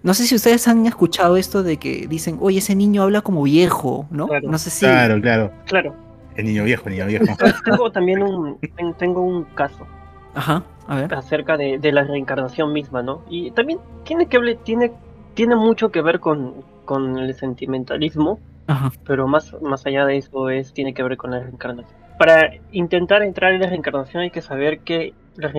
No 0.03 0.15
sé 0.15 0.25
si 0.25 0.35
ustedes 0.35 0.67
han 0.69 0.87
escuchado 0.87 1.37
esto 1.37 1.63
de 1.63 1.77
que 1.77 2.07
dicen, 2.09 2.39
oye, 2.41 2.59
ese 2.59 2.75
niño 2.75 3.03
habla 3.03 3.21
como 3.21 3.45
viejo, 3.45 4.07
¿no? 4.11 4.27
Claro, 4.27 4.51
no 4.51 4.59
sé 4.59 4.71
si... 4.71 4.81
Claro, 4.81 5.21
claro. 5.21 5.53
Claro. 5.67 5.95
El 6.37 6.47
niño 6.47 6.65
viejo, 6.65 6.89
el 6.89 6.95
niño 6.95 7.07
viejo. 7.07 7.25
tengo 7.65 7.91
también 7.91 8.23
un, 8.23 8.59
tengo 8.99 9.23
un 9.23 9.45
caso. 9.45 9.87
Ajá, 10.35 10.65
a 10.87 10.97
ver. 10.97 11.15
Acerca 11.15 11.57
de, 11.57 11.81
la 11.93 12.05
reencarnación 12.05 12.73
misma, 12.73 13.03
¿no? 13.03 13.23
Y 13.29 13.51
también 13.53 13.79
tiene 14.05 14.27
que 14.27 14.39
tiene, 14.65 14.93
tiene 15.35 15.57
mucho 15.57 15.91
que 15.91 16.01
ver 16.01 16.21
con, 16.21 16.55
con 16.85 17.19
el 17.19 17.35
sentimentalismo, 17.35 18.41
Ajá. 18.67 18.93
pero 19.05 19.27
más, 19.27 19.55
más 19.63 19.85
allá 19.87 20.05
de 20.07 20.17
eso 20.17 20.51
es, 20.51 20.73
tiene 20.73 20.95
que 20.95 21.03
ver 21.03 21.17
con 21.17 21.33
la 21.33 21.41
reencarnación. 21.41 22.08
Para 22.19 22.51
intentar 22.73 23.23
entrar 23.23 23.53
en 23.53 23.61
la 23.61 23.69
reencarnación 23.69 24.25
hay 24.25 24.31
que 24.31 24.43
saber 24.43 24.81
que 24.81 25.15
la, 25.37 25.53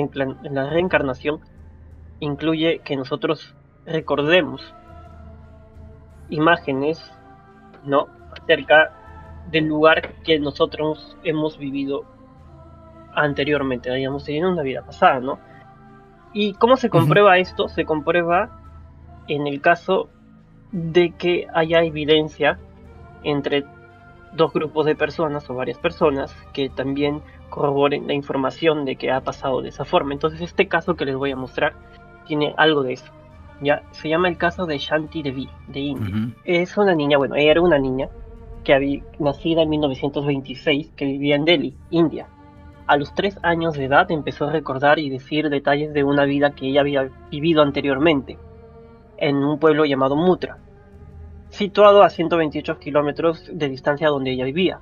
la 0.44 0.70
reencarnación 0.70 1.40
incluye 2.20 2.80
que 2.80 2.98
nosotros 2.98 3.56
recordemos 3.86 4.74
imágenes, 6.30 7.12
¿no? 7.86 8.08
Acerca 8.42 8.92
del 9.50 9.66
lugar 9.66 10.14
que 10.24 10.40
nosotros 10.40 11.18
hemos 11.24 11.58
vivido 11.58 12.04
anteriormente, 13.16 13.90
habíamos 13.90 14.26
tenido 14.26 14.52
una 14.52 14.62
vida 14.62 14.84
pasada, 14.84 15.20
¿no? 15.20 15.40
¿Y 16.34 16.54
cómo 16.54 16.78
se 16.78 16.90
comprueba 16.90 17.38
esto? 17.38 17.68
Se 17.70 17.86
comprueba 17.86 18.50
en 19.28 19.48
el 19.48 19.62
caso 19.62 20.10
de 20.72 21.12
que 21.12 21.48
haya 21.54 21.84
evidencia 21.84 22.60
entre 23.24 23.66
dos 24.34 24.54
grupos 24.54 24.86
de 24.86 24.96
personas 24.96 25.50
o 25.50 25.56
varias 25.56 25.78
personas 25.78 26.36
que 26.54 26.70
también 26.70 27.22
corroboren 27.50 28.08
la 28.08 28.14
información 28.14 28.86
de 28.86 28.96
que 28.96 29.12
ha 29.12 29.22
pasado 29.22 29.62
de 29.62 29.70
esa 29.70 29.86
forma. 29.86 30.14
Entonces 30.14 30.42
este 30.42 30.68
caso 30.68 30.96
que 30.96 31.06
les 31.06 31.16
voy 31.16 31.32
a 31.32 31.36
mostrar 31.36 31.74
tiene 32.28 32.54
algo 32.58 32.84
de 32.84 32.94
eso. 32.94 33.12
Ya 33.62 33.84
se 33.92 34.08
llama 34.08 34.30
el 34.30 34.38
caso 34.38 34.66
de 34.66 34.78
Shanti 34.78 35.22
Devi 35.22 35.50
de 35.68 35.80
India. 35.80 36.34
Es 36.46 36.78
una 36.78 36.96
niña, 36.96 37.18
bueno, 37.18 37.36
ella 37.36 37.52
era 37.52 37.62
una 37.62 37.78
niña 37.78 38.08
que 38.64 38.74
había 38.74 39.04
nacida 39.20 39.64
en 39.64 39.70
1926 39.70 40.92
que 40.96 41.06
vivía 41.06 41.36
en 41.36 41.46
Delhi, 41.46 41.76
India. 41.90 42.28
A 42.88 42.98
los 42.98 43.14
tres 43.14 43.38
años 43.44 43.76
de 43.76 43.86
edad 43.86 44.10
empezó 44.12 44.46
a 44.46 44.52
recordar 44.52 44.98
y 45.00 45.10
decir 45.10 45.50
detalles 45.50 45.94
de 45.94 46.04
una 46.04 46.26
vida 46.26 46.52
que 46.52 46.68
ella 46.68 46.82
había 46.82 47.10
vivido 47.30 47.62
anteriormente, 47.62 48.38
en 49.18 49.38
un 49.38 49.60
pueblo 49.60 49.86
llamado 49.86 50.16
Mutra, 50.16 50.58
situado 51.60 52.04
a 52.04 52.10
128 52.10 52.80
kilómetros 52.80 53.52
de 53.52 53.68
distancia 53.68 54.08
donde 54.08 54.32
ella 54.32 54.46
vivía. 54.46 54.80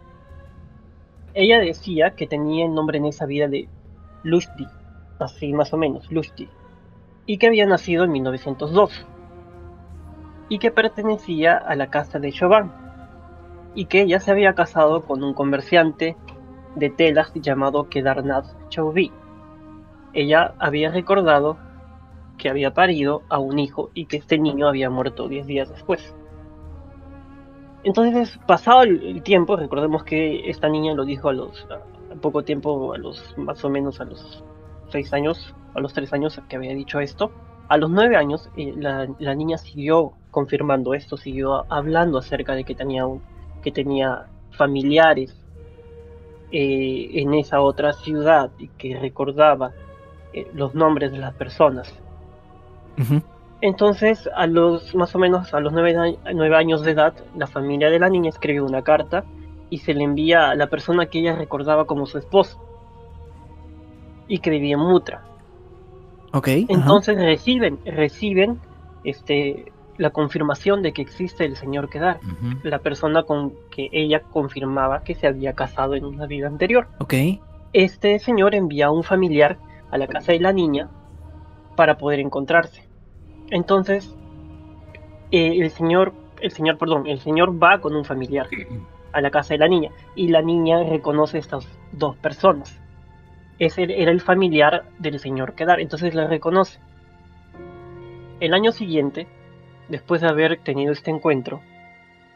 Ella 1.34 1.60
decía 1.60 2.12
que 2.12 2.28
tenía 2.28 2.66
el 2.66 2.76
nombre 2.76 3.00
en 3.00 3.06
esa 3.06 3.26
vida 3.26 3.48
de 3.48 3.68
Lushti, 4.22 4.68
así 5.18 5.54
más 5.54 5.74
o 5.74 5.78
menos, 5.78 6.12
Lushti, 6.12 6.48
y 7.26 7.40
que 7.40 7.48
había 7.48 7.66
nacido 7.66 8.04
en 8.04 8.12
1902, 8.12 9.08
y 10.50 10.60
que 10.60 10.70
pertenecía 10.70 11.58
a 11.58 11.76
la 11.76 11.90
casa 11.90 12.20
de 12.20 12.32
Chauvin, 12.32 12.72
y 13.74 13.86
que 13.86 14.04
ella 14.04 14.20
se 14.20 14.30
había 14.30 14.54
casado 14.54 15.04
con 15.04 15.24
un 15.24 15.34
comerciante 15.34 16.16
de 16.76 16.92
telas 16.92 17.34
llamado 17.34 17.90
Kedarnath 17.90 18.70
Chauvi. 18.70 19.12
Ella 20.14 20.54
había 20.60 20.92
recordado 20.92 21.58
que 22.38 22.50
había 22.50 22.76
parido 22.76 23.24
a 23.30 23.40
un 23.40 23.58
hijo 23.58 23.90
y 23.96 24.06
que 24.06 24.18
este 24.18 24.38
niño 24.38 24.68
había 24.68 24.92
muerto 24.92 25.28
10 25.28 25.48
días 25.48 25.70
después. 25.70 26.14
Entonces, 27.88 28.38
pasado 28.46 28.84
el 28.84 29.24
tiempo, 29.24 29.56
recordemos 29.56 30.04
que 30.04 30.50
esta 30.50 30.68
niña 30.68 30.94
lo 30.94 31.06
dijo 31.06 31.30
a 31.30 31.34
los 31.34 31.66
poco 32.20 32.44
tiempo, 32.44 32.92
a 32.94 32.98
los 32.98 33.34
más 33.38 33.64
o 33.64 33.70
menos 33.70 34.02
a 34.02 34.04
los 34.04 34.44
seis 34.90 35.14
años, 35.14 35.56
a 35.74 35.80
los 35.80 35.94
tres 35.94 36.12
años 36.12 36.38
que 36.50 36.58
había 36.58 36.74
dicho 36.74 37.00
esto, 37.00 37.32
a 37.70 37.78
los 37.78 37.90
nueve 37.90 38.18
años 38.18 38.50
eh, 38.58 38.74
la, 38.76 39.08
niña 39.36 39.58
siguió 39.58 40.12
confirmando 40.32 40.96
esto, 40.96 41.16
siguió 41.16 41.64
hablando 41.72 42.18
acerca 42.18 42.56
de 42.56 42.66
que 42.66 42.76
tenía, 42.76 43.06
que 43.64 43.72
tenía 43.72 44.26
familiares 44.52 45.34
eh, 46.52 47.12
en 47.14 47.36
esa 47.36 47.62
otra 47.62 47.94
ciudad 47.94 48.52
y 48.60 48.68
que 48.68 49.00
recordaba 49.00 49.72
eh, 50.34 50.46
los 50.54 50.76
nombres 50.76 51.14
de 51.14 51.20
las 51.20 51.34
personas. 51.36 51.94
Entonces, 53.62 54.30
a 54.36 54.46
los 54.46 54.94
más 54.94 55.16
o 55.16 55.20
menos 55.20 55.54
a 55.54 55.60
los 55.60 55.74
nueve, 55.74 56.18
nueve, 56.34 56.56
años 56.56 56.84
de 56.84 56.92
edad, 56.92 57.14
la 57.36 57.48
familia 57.48 57.90
de 57.90 58.00
la 58.00 58.10
niña 58.10 58.30
escribe 58.30 58.62
una 58.62 58.84
carta 58.84 59.24
y 59.70 59.80
se 59.80 59.94
le 59.94 60.04
envía 60.04 60.52
a 60.52 60.56
la 60.56 60.68
persona 60.68 61.08
que 61.08 61.20
ella 61.20 61.36
recordaba 61.36 61.86
como 61.86 62.06
su 62.06 62.18
esposo 62.18 62.62
y 64.28 64.40
que 64.40 64.50
vivía 64.50 64.76
en 64.76 64.82
Mutra. 64.82 65.24
Ok. 66.34 66.48
Entonces 66.70 67.18
reciben, 67.18 67.80
reciben 67.86 68.60
este 69.04 69.72
la 69.98 70.12
confirmación 70.12 70.84
de 70.84 70.94
que 70.94 71.02
existe 71.02 71.44
el 71.44 71.56
señor 71.56 71.90
Kedar, 71.90 72.20
la 72.62 72.80
persona 72.80 73.24
con 73.24 73.54
que 73.72 73.90
ella 73.92 74.22
confirmaba 74.22 75.04
que 75.04 75.16
se 75.16 75.26
había 75.26 75.54
casado 75.54 75.96
en 75.96 76.06
una 76.06 76.28
vida 76.28 76.48
anterior. 76.48 76.88
Ok. 77.00 77.16
Este 77.74 78.20
señor 78.20 78.54
envía 78.54 78.88
a 78.88 78.92
un 78.92 79.04
familiar 79.04 79.58
a 79.90 79.98
la 79.98 80.06
casa 80.08 80.34
de 80.34 80.40
la 80.40 80.54
niña 80.54 80.90
para 81.76 81.98
poder 81.98 82.20
encontrarse. 82.20 82.87
Entonces, 83.50 84.16
eh, 85.32 85.58
el 85.60 85.70
señor, 85.72 86.14
el 86.42 86.52
señor, 86.52 86.78
perdón, 86.78 87.08
el 87.08 87.20
señor 87.20 87.62
va 87.62 87.80
con 87.80 87.96
un 87.96 88.06
familiar 88.06 88.48
a 89.14 89.22
la 89.22 89.32
casa 89.32 89.54
de 89.54 89.60
la 89.60 89.68
niña 89.68 89.92
y 90.16 90.28
la 90.30 90.42
niña 90.42 90.84
reconoce 90.84 91.38
a 91.38 91.40
estas 91.40 91.68
dos 91.92 92.16
personas. 92.18 92.80
Ese 93.60 93.84
era 93.84 94.12
el 94.12 94.22
familiar 94.22 94.86
del 95.00 95.20
señor 95.20 95.54
Kedar, 95.54 95.80
entonces 95.80 96.14
la 96.14 96.28
reconoce. 96.28 96.80
El 98.40 98.54
año 98.54 98.72
siguiente, 98.72 99.28
después 99.90 100.22
de 100.22 100.28
haber 100.28 100.60
tenido 100.60 100.92
este 100.92 101.10
encuentro, 101.10 101.62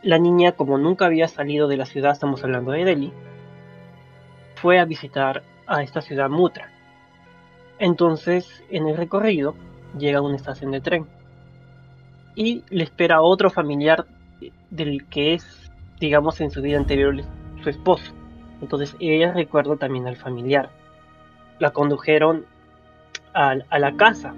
la 0.01 0.17
niña, 0.17 0.53
como 0.53 0.79
nunca 0.79 1.05
había 1.05 1.27
salido 1.27 1.67
de 1.67 1.77
la 1.77 1.85
ciudad, 1.85 2.13
estamos 2.13 2.43
hablando 2.43 2.71
de 2.71 2.85
Delhi, 2.85 3.13
fue 4.55 4.79
a 4.79 4.85
visitar 4.85 5.43
a 5.67 5.83
esta 5.83 6.01
ciudad 6.01 6.29
Mutra. 6.29 6.71
Entonces, 7.77 8.63
en 8.71 8.87
el 8.87 8.97
recorrido, 8.97 9.55
llega 9.98 10.19
a 10.19 10.21
una 10.21 10.36
estación 10.36 10.71
de 10.71 10.81
tren 10.81 11.05
y 12.36 12.63
le 12.69 12.83
espera 12.83 13.21
otro 13.21 13.50
familiar 13.50 14.05
del 14.69 15.05
que 15.07 15.33
es, 15.33 15.71
digamos, 16.00 16.39
en 16.41 16.51
su 16.51 16.62
vida 16.62 16.77
anterior 16.77 17.15
su 17.62 17.69
esposo. 17.69 18.13
Entonces, 18.62 18.95
ella 19.00 19.33
recuerda 19.33 19.75
también 19.75 20.07
al 20.07 20.15
familiar. 20.15 20.69
La 21.60 21.71
condujeron 21.71 22.45
a, 23.33 23.55
a 23.69 23.79
la 23.79 23.95
casa 23.95 24.33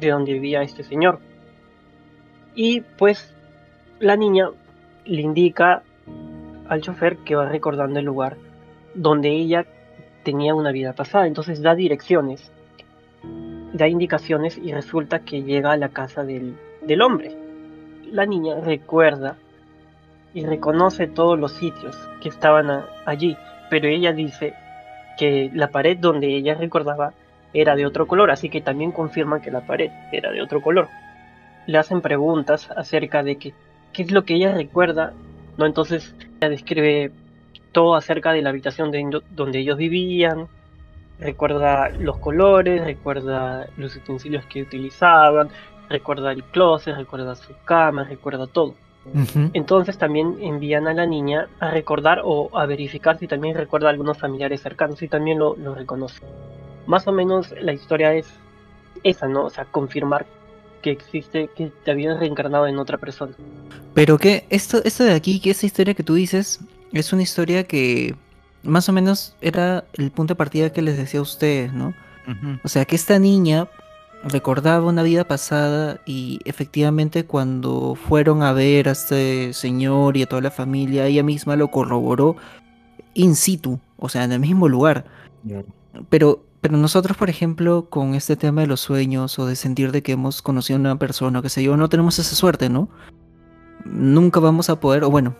de 0.00 0.10
donde 0.10 0.32
vivía 0.32 0.62
este 0.62 0.84
señor 0.84 1.20
y 2.54 2.80
pues 2.80 3.34
la 4.00 4.16
niña 4.16 4.50
le 5.04 5.22
indica 5.22 5.82
al 6.68 6.80
chofer 6.82 7.18
que 7.18 7.34
va 7.34 7.48
recordando 7.48 7.98
el 7.98 8.04
lugar 8.04 8.36
donde 8.94 9.30
ella 9.30 9.64
tenía 10.24 10.54
una 10.54 10.72
vida 10.72 10.92
pasada. 10.92 11.26
Entonces 11.26 11.62
da 11.62 11.74
direcciones, 11.74 12.52
da 13.72 13.88
indicaciones 13.88 14.58
y 14.58 14.72
resulta 14.72 15.20
que 15.20 15.42
llega 15.42 15.72
a 15.72 15.76
la 15.76 15.88
casa 15.90 16.24
del, 16.24 16.56
del 16.82 17.02
hombre. 17.02 17.36
La 18.10 18.26
niña 18.26 18.60
recuerda 18.60 19.36
y 20.34 20.44
reconoce 20.44 21.06
todos 21.06 21.38
los 21.38 21.52
sitios 21.52 21.96
que 22.22 22.28
estaban 22.28 22.84
allí, 23.04 23.36
pero 23.70 23.88
ella 23.88 24.12
dice 24.12 24.54
que 25.18 25.50
la 25.54 25.68
pared 25.68 25.98
donde 25.98 26.28
ella 26.28 26.54
recordaba 26.54 27.12
era 27.52 27.76
de 27.76 27.86
otro 27.86 28.06
color, 28.06 28.30
así 28.30 28.48
que 28.50 28.60
también 28.60 28.92
confirma 28.92 29.40
que 29.40 29.50
la 29.50 29.66
pared 29.66 29.90
era 30.12 30.30
de 30.30 30.42
otro 30.42 30.60
color 30.60 30.88
le 31.68 31.76
hacen 31.76 32.00
preguntas 32.00 32.70
acerca 32.74 33.22
de 33.22 33.36
qué 33.36 33.52
es 33.92 34.10
lo 34.10 34.24
que 34.24 34.34
ella 34.34 34.54
recuerda, 34.54 35.12
¿no? 35.58 35.66
Entonces 35.66 36.14
ella 36.40 36.48
describe 36.48 37.12
todo 37.72 37.94
acerca 37.94 38.32
de 38.32 38.40
la 38.40 38.48
habitación 38.48 38.90
de, 38.90 39.20
donde 39.30 39.58
ellos 39.58 39.76
vivían, 39.76 40.48
recuerda 41.20 41.90
los 41.90 42.18
colores, 42.18 42.84
recuerda 42.84 43.68
los 43.76 43.96
utensilios 43.96 44.44
que 44.46 44.62
utilizaban, 44.62 45.48
recuerda 45.88 46.32
el 46.32 46.44
closet, 46.44 46.96
recuerda 46.96 47.34
su 47.34 47.52
cama, 47.64 48.04
recuerda 48.04 48.46
todo. 48.46 48.74
Entonces 49.54 49.96
también 49.96 50.36
envían 50.40 50.86
a 50.86 50.92
la 50.92 51.06
niña 51.06 51.48
a 51.60 51.70
recordar 51.70 52.20
o 52.24 52.50
a 52.58 52.66
verificar 52.66 53.18
si 53.18 53.26
también 53.26 53.56
recuerda 53.56 53.86
a 53.86 53.90
algunos 53.90 54.18
familiares 54.18 54.60
cercanos 54.60 55.00
y 55.00 55.08
también 55.08 55.38
lo, 55.38 55.56
lo 55.56 55.74
reconoce. 55.74 56.20
Más 56.86 57.06
o 57.08 57.12
menos 57.12 57.54
la 57.58 57.72
historia 57.72 58.12
es 58.12 58.28
esa, 59.02 59.26
¿no? 59.26 59.44
O 59.44 59.50
sea, 59.50 59.64
confirmar 59.64 60.26
que 60.82 60.90
existe, 60.90 61.48
que 61.56 61.72
te 61.84 61.90
habías 61.90 62.18
reencarnado 62.18 62.66
en 62.66 62.78
otra 62.78 62.98
persona. 62.98 63.32
Pero 63.94 64.18
que 64.18 64.44
esto, 64.50 64.82
esto 64.84 65.04
de 65.04 65.14
aquí, 65.14 65.40
que 65.40 65.50
esa 65.50 65.66
historia 65.66 65.94
que 65.94 66.02
tú 66.02 66.14
dices, 66.14 66.60
es 66.92 67.12
una 67.12 67.22
historia 67.22 67.64
que 67.64 68.14
más 68.62 68.88
o 68.88 68.92
menos 68.92 69.34
era 69.40 69.84
el 69.94 70.10
punto 70.10 70.34
de 70.34 70.38
partida 70.38 70.72
que 70.72 70.82
les 70.82 70.96
decía 70.96 71.20
a 71.20 71.22
ustedes, 71.22 71.72
¿no? 71.72 71.94
O 72.62 72.68
sea, 72.68 72.84
que 72.84 72.94
esta 72.94 73.18
niña 73.18 73.68
recordaba 74.22 74.86
una 74.86 75.02
vida 75.02 75.24
pasada 75.24 76.00
y 76.04 76.40
efectivamente 76.44 77.24
cuando 77.24 77.94
fueron 77.94 78.42
a 78.42 78.52
ver 78.52 78.88
a 78.88 78.92
este 78.92 79.54
señor 79.54 80.16
y 80.16 80.22
a 80.22 80.26
toda 80.26 80.42
la 80.42 80.50
familia, 80.50 81.06
ella 81.06 81.22
misma 81.22 81.56
lo 81.56 81.70
corroboró 81.70 82.36
in 83.14 83.34
situ, 83.34 83.80
o 83.96 84.08
sea, 84.10 84.24
en 84.24 84.32
el 84.32 84.40
mismo 84.40 84.68
lugar. 84.68 85.06
Pero 86.10 86.44
pero 86.60 86.76
nosotros, 86.76 87.16
por 87.16 87.30
ejemplo, 87.30 87.88
con 87.88 88.14
este 88.14 88.36
tema 88.36 88.62
de 88.62 88.66
los 88.66 88.80
sueños 88.80 89.38
o 89.38 89.46
de 89.46 89.54
sentir 89.54 89.92
de 89.92 90.02
que 90.02 90.12
hemos 90.12 90.42
conocido 90.42 90.76
a 90.76 90.80
una 90.80 90.98
persona 90.98 91.38
o 91.38 91.42
qué 91.42 91.48
sé 91.48 91.62
yo, 91.62 91.76
no 91.76 91.88
tenemos 91.88 92.18
esa 92.18 92.34
suerte, 92.34 92.68
¿no? 92.68 92.88
Nunca 93.84 94.40
vamos 94.40 94.68
a 94.68 94.80
poder, 94.80 95.04
o 95.04 95.10
bueno, 95.10 95.36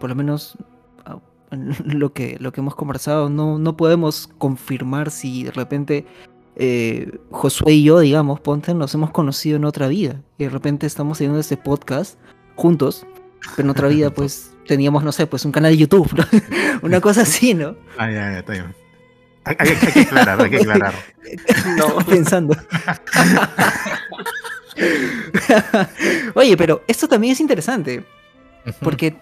por 0.00 0.08
lo 0.08 0.16
menos 0.16 0.56
lo 1.84 2.12
que, 2.12 2.36
lo 2.40 2.52
que 2.52 2.60
hemos 2.60 2.74
conversado, 2.74 3.30
no, 3.30 3.58
no 3.58 3.76
podemos 3.76 4.28
confirmar 4.38 5.10
si 5.10 5.44
de 5.44 5.50
repente 5.50 6.06
eh, 6.56 7.18
Josué 7.30 7.72
y 7.74 7.84
yo, 7.84 8.00
digamos, 8.00 8.40
ponte, 8.40 8.74
nos 8.74 8.94
hemos 8.94 9.10
conocido 9.10 9.56
en 9.56 9.64
otra 9.64 9.88
vida 9.88 10.20
y 10.38 10.44
de 10.44 10.50
repente 10.50 10.86
estamos 10.86 11.16
haciendo 11.16 11.38
este 11.38 11.56
podcast 11.56 12.18
juntos, 12.54 13.06
pero 13.56 13.66
en 13.66 13.70
otra 13.70 13.88
vida 13.88 14.10
pues 14.14 14.52
teníamos, 14.66 15.02
no 15.02 15.12
sé, 15.12 15.26
pues 15.26 15.44
un 15.44 15.52
canal 15.52 15.72
de 15.72 15.78
YouTube, 15.78 16.08
una 16.82 17.00
cosa 17.00 17.22
así, 17.22 17.54
¿no? 17.54 17.76
Ah, 17.98 18.10
ya, 18.10 18.32
ya, 18.32 18.38
está 18.38 18.52
bien. 18.52 18.74
Hay, 19.46 19.56
que 19.56 20.00
aclarar, 20.00 20.40
hay 20.40 20.50
que 20.50 20.56
aclarar. 20.56 20.94
No, 21.76 21.96
pensando. 22.06 22.56
Oye, 26.34 26.56
pero 26.56 26.82
esto 26.86 27.08
también 27.08 27.34
es 27.34 27.40
interesante. 27.40 28.04
Porque 28.80 29.16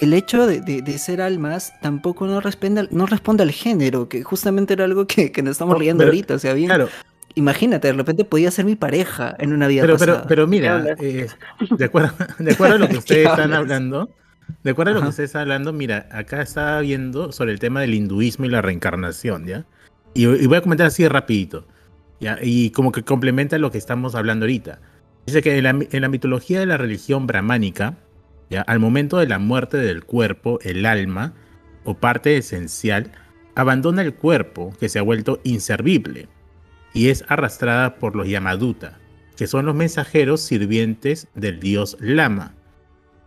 el 0.00 0.12
hecho 0.12 0.46
de, 0.46 0.98
ser 0.98 1.20
almas 1.20 1.72
tampoco 1.80 2.26
no 2.26 2.40
responde, 2.40 2.88
no 2.90 3.06
responde 3.06 3.42
al 3.42 3.50
género, 3.50 4.08
que 4.08 4.22
justamente 4.22 4.74
era 4.74 4.84
algo 4.84 5.06
que, 5.06 5.32
nos 5.42 5.52
estamos 5.52 5.78
riendo 5.78 6.04
ahorita. 6.04 6.34
O 6.34 6.38
sea, 6.38 6.54
bien. 6.54 6.70
Imagínate, 7.34 7.88
de 7.88 7.92
repente 7.92 8.24
podía 8.24 8.50
ser 8.50 8.64
mi 8.64 8.76
pareja 8.76 9.36
en 9.38 9.52
una 9.52 9.66
vida 9.66 9.82
pero, 9.82 9.94
pasada. 9.94 10.12
Pero, 10.22 10.26
pero 10.26 10.46
mira, 10.46 10.96
eh, 10.98 11.26
de, 11.76 11.84
acuerdo, 11.84 12.12
de 12.38 12.52
acuerdo 12.52 12.76
a 12.76 12.78
lo 12.78 12.88
que 12.88 12.96
ustedes 12.98 13.28
están 13.28 13.52
hablando, 13.52 14.08
de 14.62 14.70
acuerdo 14.70 14.92
a 14.92 14.94
lo 14.94 15.02
que 15.02 15.08
usted 15.08 15.24
está 15.24 15.42
hablando, 15.42 15.72
mira, 15.74 16.08
acá 16.12 16.40
está 16.40 16.80
viendo 16.80 17.32
sobre 17.32 17.52
el 17.52 17.58
tema 17.58 17.82
del 17.82 17.92
hinduismo 17.92 18.46
y 18.46 18.48
la 18.48 18.62
reencarnación, 18.62 19.46
¿ya? 19.46 19.66
Y, 20.14 20.24
voy 20.46 20.56
a 20.56 20.62
comentar 20.62 20.86
así 20.86 21.02
de 21.02 21.10
rapidito, 21.10 21.66
¿ya? 22.20 22.38
Y 22.40 22.70
como 22.70 22.90
que 22.90 23.02
complementa 23.02 23.58
lo 23.58 23.70
que 23.70 23.78
estamos 23.78 24.14
hablando 24.14 24.44
ahorita. 24.44 24.80
Dice 25.26 25.42
que 25.42 25.58
en 25.58 25.64
la, 26.02 26.08
mitología 26.08 26.60
de 26.60 26.66
la 26.66 26.78
religión 26.78 27.26
brahmánica, 27.26 27.98
Al 28.66 28.78
momento 28.78 29.18
de 29.18 29.26
la 29.26 29.38
muerte 29.38 29.76
del 29.76 30.04
cuerpo, 30.04 30.58
el 30.62 30.86
alma, 30.86 31.34
o 31.84 31.94
parte 31.94 32.36
esencial, 32.36 33.12
abandona 33.54 34.02
el 34.02 34.14
cuerpo 34.14 34.72
que 34.78 34.88
se 34.88 34.98
ha 34.98 35.02
vuelto 35.02 35.40
inservible 35.44 36.28
y 36.92 37.08
es 37.08 37.24
arrastrada 37.28 37.96
por 37.96 38.16
los 38.16 38.28
Yamaduta, 38.28 38.98
que 39.36 39.46
son 39.46 39.66
los 39.66 39.74
mensajeros 39.74 40.40
sirvientes 40.40 41.28
del 41.34 41.60
dios 41.60 41.96
Lama 42.00 42.56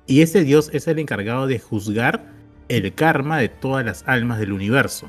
y 0.10 0.24
ese 0.24 0.44
Dios 0.44 0.72
es 0.74 0.88
el 0.88 0.98
encargado 0.98 1.46
de 1.46 1.60
juzgar 1.60 2.34
el 2.68 2.96
karma 2.96 3.38
de 3.38 3.48
todas 3.48 3.86
las 3.86 4.04
almas 4.08 4.40
del 4.40 4.54
universo. 4.54 5.08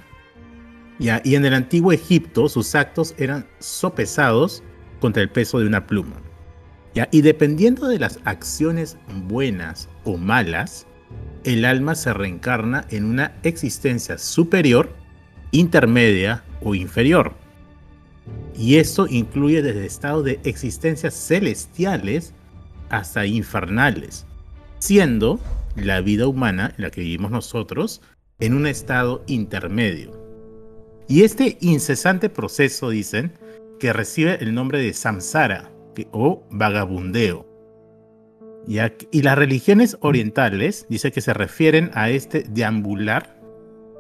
¿Ya? 0.98 1.22
Y 1.24 1.36
en 1.36 1.46
el 1.46 1.54
antiguo 1.54 1.90
Egipto 1.90 2.50
sus 2.50 2.74
actos 2.74 3.14
eran 3.16 3.46
sopesados 3.60 4.62
contra 5.00 5.22
el 5.22 5.30
peso 5.30 5.58
de 5.58 5.66
una 5.66 5.86
pluma. 5.86 6.16
¿Ya? 6.94 7.08
Y 7.12 7.22
dependiendo 7.22 7.88
de 7.88 7.98
las 7.98 8.20
acciones 8.26 8.98
buenas 9.24 9.88
o 10.04 10.16
malas, 10.16 10.87
el 11.45 11.64
alma 11.64 11.95
se 11.95 12.12
reencarna 12.12 12.87
en 12.90 13.04
una 13.04 13.33
existencia 13.42 14.19
superior, 14.19 14.95
intermedia 15.50 16.45
o 16.62 16.75
inferior. 16.75 17.35
Y 18.57 18.76
esto 18.76 19.07
incluye 19.09 19.62
desde 19.62 19.87
estados 19.87 20.25
de 20.25 20.40
existencias 20.45 21.14
celestiales 21.14 22.35
hasta 22.90 23.26
infernales 23.26 24.26
siendo 24.80 25.38
la 25.76 26.00
vida 26.00 26.26
humana, 26.26 26.75
la 26.76 26.90
que 26.90 27.02
vivimos 27.02 27.30
nosotros, 27.30 28.02
en 28.40 28.54
un 28.54 28.66
estado 28.66 29.23
intermedio. 29.28 30.19
Y 31.07 31.23
este 31.23 31.59
incesante 31.61 32.28
proceso, 32.28 32.90
dicen, 32.90 33.33
que 33.78 33.92
recibe 33.92 34.38
el 34.40 34.54
nombre 34.54 34.80
de 34.80 34.92
samsara 34.92 35.71
o 36.12 36.47
vagabundeo. 36.50 37.47
Y, 38.70 39.22
las 39.22 39.36
religiones 39.36 39.96
orientales, 40.00 40.86
dice 40.88 41.10
que 41.10 41.20
se 41.20 41.34
refieren 41.34 41.90
a 41.92 42.08
este 42.10 42.44
deambular, 42.48 43.36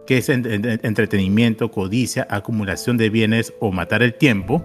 que 0.06 0.18
es 0.18 0.28
entretenimiento, 0.28 1.72
codicia, 1.72 2.24
acumulación 2.30 2.96
de 2.96 3.10
bienes 3.10 3.52
o 3.58 3.72
matar 3.72 4.04
el 4.04 4.14
tiempo, 4.14 4.64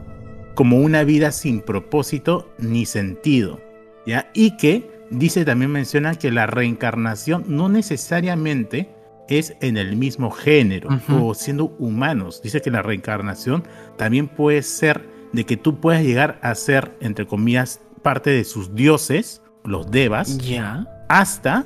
como 0.54 0.78
una 0.78 1.04
vida 1.04 1.32
sin 1.32 1.60
propósito 1.60 2.54
ni 2.60 2.86
sentido. 2.86 3.60
¿ya? 4.06 4.30
Y 4.36 4.58
que 4.58 4.88
dice 5.10 5.44
también 5.44 5.72
menciona 5.72 6.14
que 6.14 6.32
la 6.32 6.46
reencarnación 6.46 7.44
no 7.48 7.68
necesariamente 7.68 8.92
es 9.28 9.56
en 9.60 9.76
el 9.76 9.96
mismo 9.96 10.30
género 10.30 10.90
o 11.10 11.34
siendo 11.34 11.76
humanos. 11.80 12.44
Dice 12.44 12.62
que 12.62 12.70
la 12.70 12.84
reencarnación 12.84 13.64
también 13.98 14.28
puede 14.28 14.62
ser 14.62 15.10
de 15.34 15.48
que 15.48 15.58
tú 15.58 15.80
puedas 15.80 16.04
llegar 16.04 16.38
a 16.44 16.54
ser, 16.54 16.96
entre 17.00 17.26
comillas, 17.26 17.82
parte 18.04 18.30
de 18.30 18.44
sus 18.44 18.76
dioses, 18.76 19.42
los 19.66 19.90
devas, 19.92 20.38
¿Ya? 20.38 20.88
hasta 21.10 21.66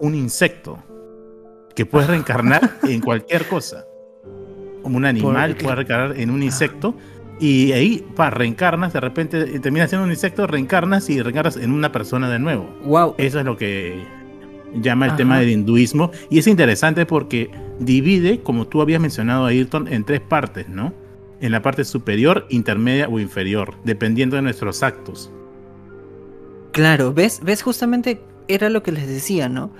un 0.00 0.14
insecto 0.14 0.78
que 1.74 1.86
puedes 1.86 2.08
reencarnar 2.08 2.78
en 2.82 3.00
cualquier 3.00 3.46
cosa. 3.46 3.84
Como 4.82 4.96
un 4.96 5.04
animal, 5.04 5.56
puedes 5.56 5.76
reencarnar 5.76 6.18
en 6.18 6.30
un 6.30 6.42
insecto. 6.42 6.94
Y 7.38 7.72
ahí, 7.72 8.06
para 8.16 8.30
reencarnas, 8.30 8.92
de 8.92 9.00
repente 9.00 9.58
terminas 9.60 9.90
siendo 9.90 10.04
un 10.04 10.10
insecto, 10.10 10.46
reencarnas 10.46 11.10
y 11.10 11.20
reencarnas 11.20 11.56
en 11.56 11.72
una 11.72 11.92
persona 11.92 12.30
de 12.30 12.38
nuevo. 12.38 12.64
Wow. 12.84 13.14
Eso 13.18 13.40
es 13.40 13.44
lo 13.44 13.56
que 13.56 14.06
llama 14.80 15.06
el 15.06 15.16
tema 15.16 15.38
del 15.38 15.50
hinduismo. 15.50 16.12
Y 16.30 16.38
es 16.38 16.46
interesante 16.46 17.04
porque 17.04 17.50
divide, 17.78 18.40
como 18.40 18.66
tú 18.66 18.80
habías 18.80 19.00
mencionado, 19.00 19.44
Ayrton, 19.46 19.88
en 19.88 20.04
tres 20.04 20.20
partes, 20.20 20.68
¿no? 20.68 20.94
En 21.40 21.52
la 21.52 21.60
parte 21.60 21.84
superior, 21.84 22.46
intermedia 22.48 23.08
o 23.08 23.20
inferior, 23.20 23.74
dependiendo 23.84 24.36
de 24.36 24.42
nuestros 24.42 24.82
actos. 24.82 25.30
Claro, 26.76 27.14
¿ves? 27.14 27.40
¿Ves? 27.42 27.62
Justamente 27.62 28.20
era 28.48 28.68
lo 28.68 28.82
que 28.82 28.92
les 28.92 29.08
decía, 29.08 29.48
¿no? 29.48 29.70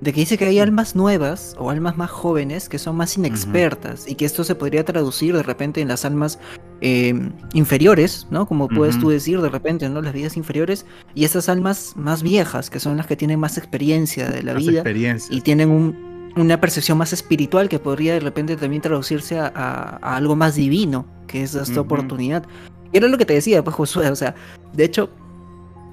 De 0.00 0.14
que 0.14 0.20
dice 0.20 0.38
que 0.38 0.46
hay 0.46 0.58
almas 0.58 0.96
nuevas 0.96 1.54
o 1.58 1.68
almas 1.68 1.98
más 1.98 2.08
jóvenes 2.08 2.70
que 2.70 2.78
son 2.78 2.96
más 2.96 3.14
inexpertas 3.18 4.08
y 4.08 4.14
que 4.14 4.24
esto 4.24 4.42
se 4.42 4.54
podría 4.54 4.82
traducir 4.82 5.36
de 5.36 5.42
repente 5.42 5.82
en 5.82 5.88
las 5.88 6.06
almas 6.06 6.38
em, 6.80 7.30
inferiores, 7.52 8.26
¿no? 8.30 8.46
Como 8.46 8.68
puedes 8.68 8.98
tú 8.98 9.10
decir 9.10 9.42
de 9.42 9.50
repente, 9.50 9.86
¿no? 9.90 10.00
Las 10.00 10.14
vidas 10.14 10.38
inferiores 10.38 10.86
y 11.14 11.26
esas 11.26 11.50
almas 11.50 11.92
más 11.94 12.22
viejas 12.22 12.70
que 12.70 12.80
son 12.80 12.96
las 12.96 13.06
que 13.06 13.16
tienen 13.16 13.38
más 13.38 13.58
experiencia 13.58 14.30
de 14.30 14.42
la 14.42 14.54
vida 14.54 14.82
y 15.28 15.42
tienen 15.42 15.94
una 16.36 16.58
percepción 16.58 16.96
más 16.96 17.12
espiritual 17.12 17.68
que 17.68 17.78
podría 17.78 18.14
de 18.14 18.20
repente 18.20 18.56
también 18.56 18.80
traducirse 18.80 19.38
a, 19.38 19.98
algo 20.00 20.34
más 20.36 20.54
divino, 20.54 21.06
que 21.26 21.42
es 21.42 21.54
esta 21.54 21.82
oportunidad. 21.82 22.46
Y 22.94 22.96
era 22.96 23.08
lo 23.08 23.18
que 23.18 23.26
te 23.26 23.34
decía, 23.34 23.62
pues 23.62 23.76
Josué, 23.76 24.08
o 24.08 24.16
sea, 24.16 24.34
de 24.72 24.84
hecho, 24.84 25.10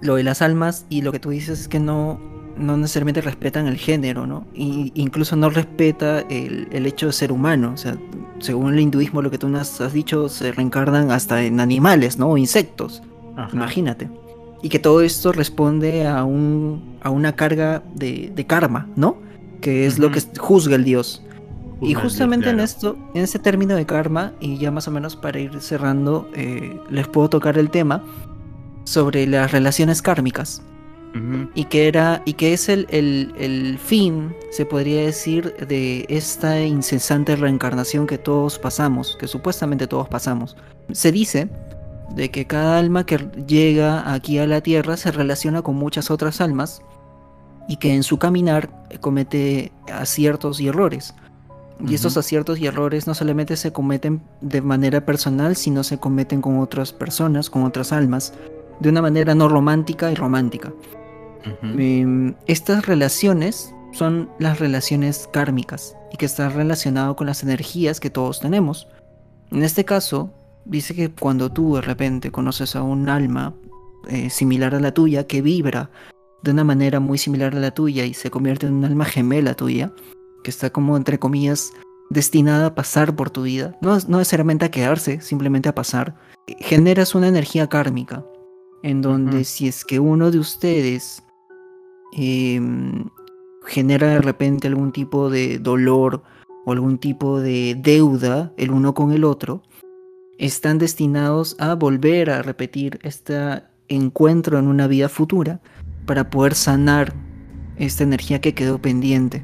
lo 0.03 0.15
de 0.15 0.23
las 0.23 0.41
almas 0.41 0.85
y 0.89 1.01
lo 1.01 1.11
que 1.11 1.19
tú 1.19 1.29
dices 1.29 1.61
es 1.61 1.67
que 1.67 1.79
no, 1.79 2.19
no 2.57 2.77
necesariamente 2.77 3.21
respetan 3.21 3.67
el 3.67 3.77
género, 3.77 4.27
¿no? 4.27 4.45
Y 4.53 4.91
incluso 4.95 5.35
no 5.35 5.49
respeta 5.49 6.19
el, 6.29 6.85
hecho 6.85 7.07
de 7.07 7.13
ser 7.13 7.31
humano. 7.31 7.71
O 7.73 7.77
sea, 7.77 7.97
según 8.39 8.73
el 8.73 8.81
hinduismo, 8.81 9.21
lo 9.21 9.31
que 9.31 9.37
tú 9.37 9.47
nos 9.47 9.79
has 9.81 9.93
dicho, 9.93 10.29
se 10.29 10.51
reencarnan 10.51 11.09
hasta 11.11 11.43
en 11.43 11.59
animales, 11.59 12.17
¿no? 12.17 12.29
O 12.29 12.37
insectos. 12.37 13.01
Imagínate. 13.51 14.09
Y 14.61 14.69
que 14.69 14.79
todo 14.79 15.01
esto 15.01 15.31
responde 15.31 16.05
a, 16.05 16.23
un, 16.23 16.97
a 17.01 17.09
una 17.09 17.35
carga 17.35 17.81
de, 17.95 18.45
karma, 18.47 18.87
¿no? 18.95 19.17
Que 19.61 19.85
es 19.85 19.99
lo 19.99 20.11
que 20.11 20.21
juzga 20.37 20.75
el 20.75 20.83
dios. 20.83 21.23
y 21.81 21.93
justamente 21.93 22.49
en 22.49 22.59
esto, 22.59 22.97
en 23.13 23.23
ese 23.23 23.39
término 23.39 23.75
de 23.75 23.85
karma, 23.85 24.33
y 24.41 24.57
ya 24.57 24.69
más 24.69 24.87
o 24.87 24.91
menos 24.91 25.15
para 25.15 25.39
ir 25.39 25.59
cerrando, 25.61 26.29
eh, 26.35 26.77
les 26.89 27.07
puedo 27.07 27.29
tocar 27.29 27.57
el 27.57 27.69
tema 27.69 28.03
sobre 28.83 29.27
las 29.27 29.51
relaciones 29.51 30.01
kármicas 30.01 30.61
y 31.53 31.65
que 31.65 31.87
era 31.87 32.23
y 32.25 32.33
que 32.33 32.53
es 32.53 32.69
el, 32.69 32.87
el, 32.89 33.77
fin, 33.77 34.33
se 34.49 34.65
podría 34.65 35.01
decir, 35.05 35.53
de 35.67 36.05
esta 36.09 36.59
incesante 36.61 37.35
reencarnación 37.35 38.07
que 38.07 38.17
todos 38.17 38.57
pasamos, 38.57 39.15
que 39.19 39.27
supuestamente 39.27 39.85
todos 39.85 40.09
pasamos. 40.09 40.55
Se 40.91 41.11
dice 41.11 41.49
de 42.15 42.31
que 42.31 42.45
cada 42.45 42.79
alma 42.79 43.05
que 43.05 43.17
llega 43.47 44.11
aquí 44.11 44.39
a 44.39 44.47
la 44.47 44.61
Tierra 44.61 44.97
se 44.97 45.11
relaciona 45.11 45.61
con 45.61 45.75
muchas 45.75 46.09
otras 46.09 46.41
almas 46.41 46.81
y 47.67 47.77
que 47.77 47.93
en 47.93 48.03
su 48.03 48.17
caminar 48.17 48.69
comete 48.99 49.71
aciertos 49.91 50.59
y 50.59 50.67
errores. 50.67 51.13
Y 51.85 51.95
estos 51.95 52.17
aciertos 52.17 52.59
y 52.59 52.67
errores 52.67 53.07
no 53.07 53.13
solamente 53.13 53.57
se 53.57 53.73
cometen 53.73 54.21
de 54.41 54.61
manera 54.61 55.05
personal, 55.05 55.55
sino 55.55 55.83
se 55.83 55.97
cometen 55.97 56.41
con 56.41 56.59
otras 56.59 56.93
personas, 56.93 57.49
con 57.49 57.63
otras 57.63 57.91
almas, 57.91 58.33
de 58.83 58.89
una 58.89 59.01
manera 59.01 59.33
no 59.33 59.47
romántica 59.47 60.11
y 60.11 60.15
romántica. 60.15 60.73
Em, 61.61 62.35
estas 62.47 62.85
relaciones 62.85 63.73
son 63.93 64.29
las 64.39 64.59
relaciones 64.59 65.29
kármicas 65.31 65.95
y 66.11 66.17
que 66.17 66.25
están 66.25 66.53
relacionado 66.53 67.15
con 67.15 67.27
las 67.27 67.43
energías 67.43 68.01
que 68.01 68.09
todos 68.09 68.41
tenemos. 68.41 68.89
En 69.51 69.63
este 69.63 69.85
caso, 69.85 70.33
dice 70.65 70.93
que 70.95 71.09
cuando 71.11 71.49
tú 71.49 71.75
de 71.75 71.81
repente 71.81 72.29
conoces 72.29 72.75
a 72.75 72.83
un 72.83 73.07
alma 73.07 73.53
eh, 74.09 74.29
similar 74.29 74.75
a 74.75 74.81
la 74.81 74.93
tuya, 74.93 75.27
que 75.27 75.41
vibra 75.41 75.89
de 76.41 76.51
una 76.51 76.65
manera 76.65 76.99
muy 76.99 77.17
similar 77.17 77.55
a 77.55 77.59
la 77.59 77.71
tuya 77.71 78.03
y 78.03 78.13
se 78.13 78.29
convierte 78.29 78.67
en 78.67 78.73
un 78.73 78.85
alma 78.85 79.05
gemela 79.05 79.53
tuya, 79.53 79.93
que 80.43 80.49
está 80.49 80.71
como 80.71 80.97
entre 80.97 81.19
comillas 81.19 81.71
destinada 82.09 82.67
a 82.67 82.75
pasar 82.75 83.15
por 83.15 83.29
tu 83.29 83.43
vida, 83.43 83.77
no, 83.81 83.97
no 84.09 84.17
necesariamente 84.17 84.65
a 84.65 84.71
quedarse, 84.71 85.21
simplemente 85.21 85.69
a 85.69 85.75
pasar, 85.75 86.15
generas 86.59 87.15
una 87.15 87.29
energía 87.29 87.67
kármica, 87.67 88.25
en 88.83 89.01
donde 89.01 89.43
si 89.43 89.67
es 89.67 89.83
que 89.83 89.99
uno 89.99 90.29
de 90.29 90.39
ustedes 90.39 91.23
Em, 92.15 93.05
genera 93.65 94.07
de 94.07 94.21
repente 94.21 94.67
algún 94.67 94.91
tipo 94.91 95.31
de 95.31 95.57
dolor 95.57 96.21
o 96.65 96.71
algún 96.71 96.99
tipo 96.99 97.39
de 97.39 97.75
deuda 97.75 98.53
el 98.57 98.69
uno 98.71 98.93
con 98.93 99.11
el 99.11 99.23
otro, 99.23 99.63
están 100.37 100.77
destinados 100.77 101.55
a 101.59 101.73
volver 101.73 102.29
a 102.29 102.43
repetir 102.43 102.99
este 103.01 103.63
encuentro 103.87 104.59
en 104.59 104.67
una 104.67 104.85
vida 104.87 105.09
futura 105.09 105.59
para 106.05 106.29
poder 106.29 106.53
sanar 106.53 107.13
esta 107.77 108.03
energía 108.03 108.41
que 108.41 108.53
quedó 108.53 108.79
pendiente. 108.79 109.43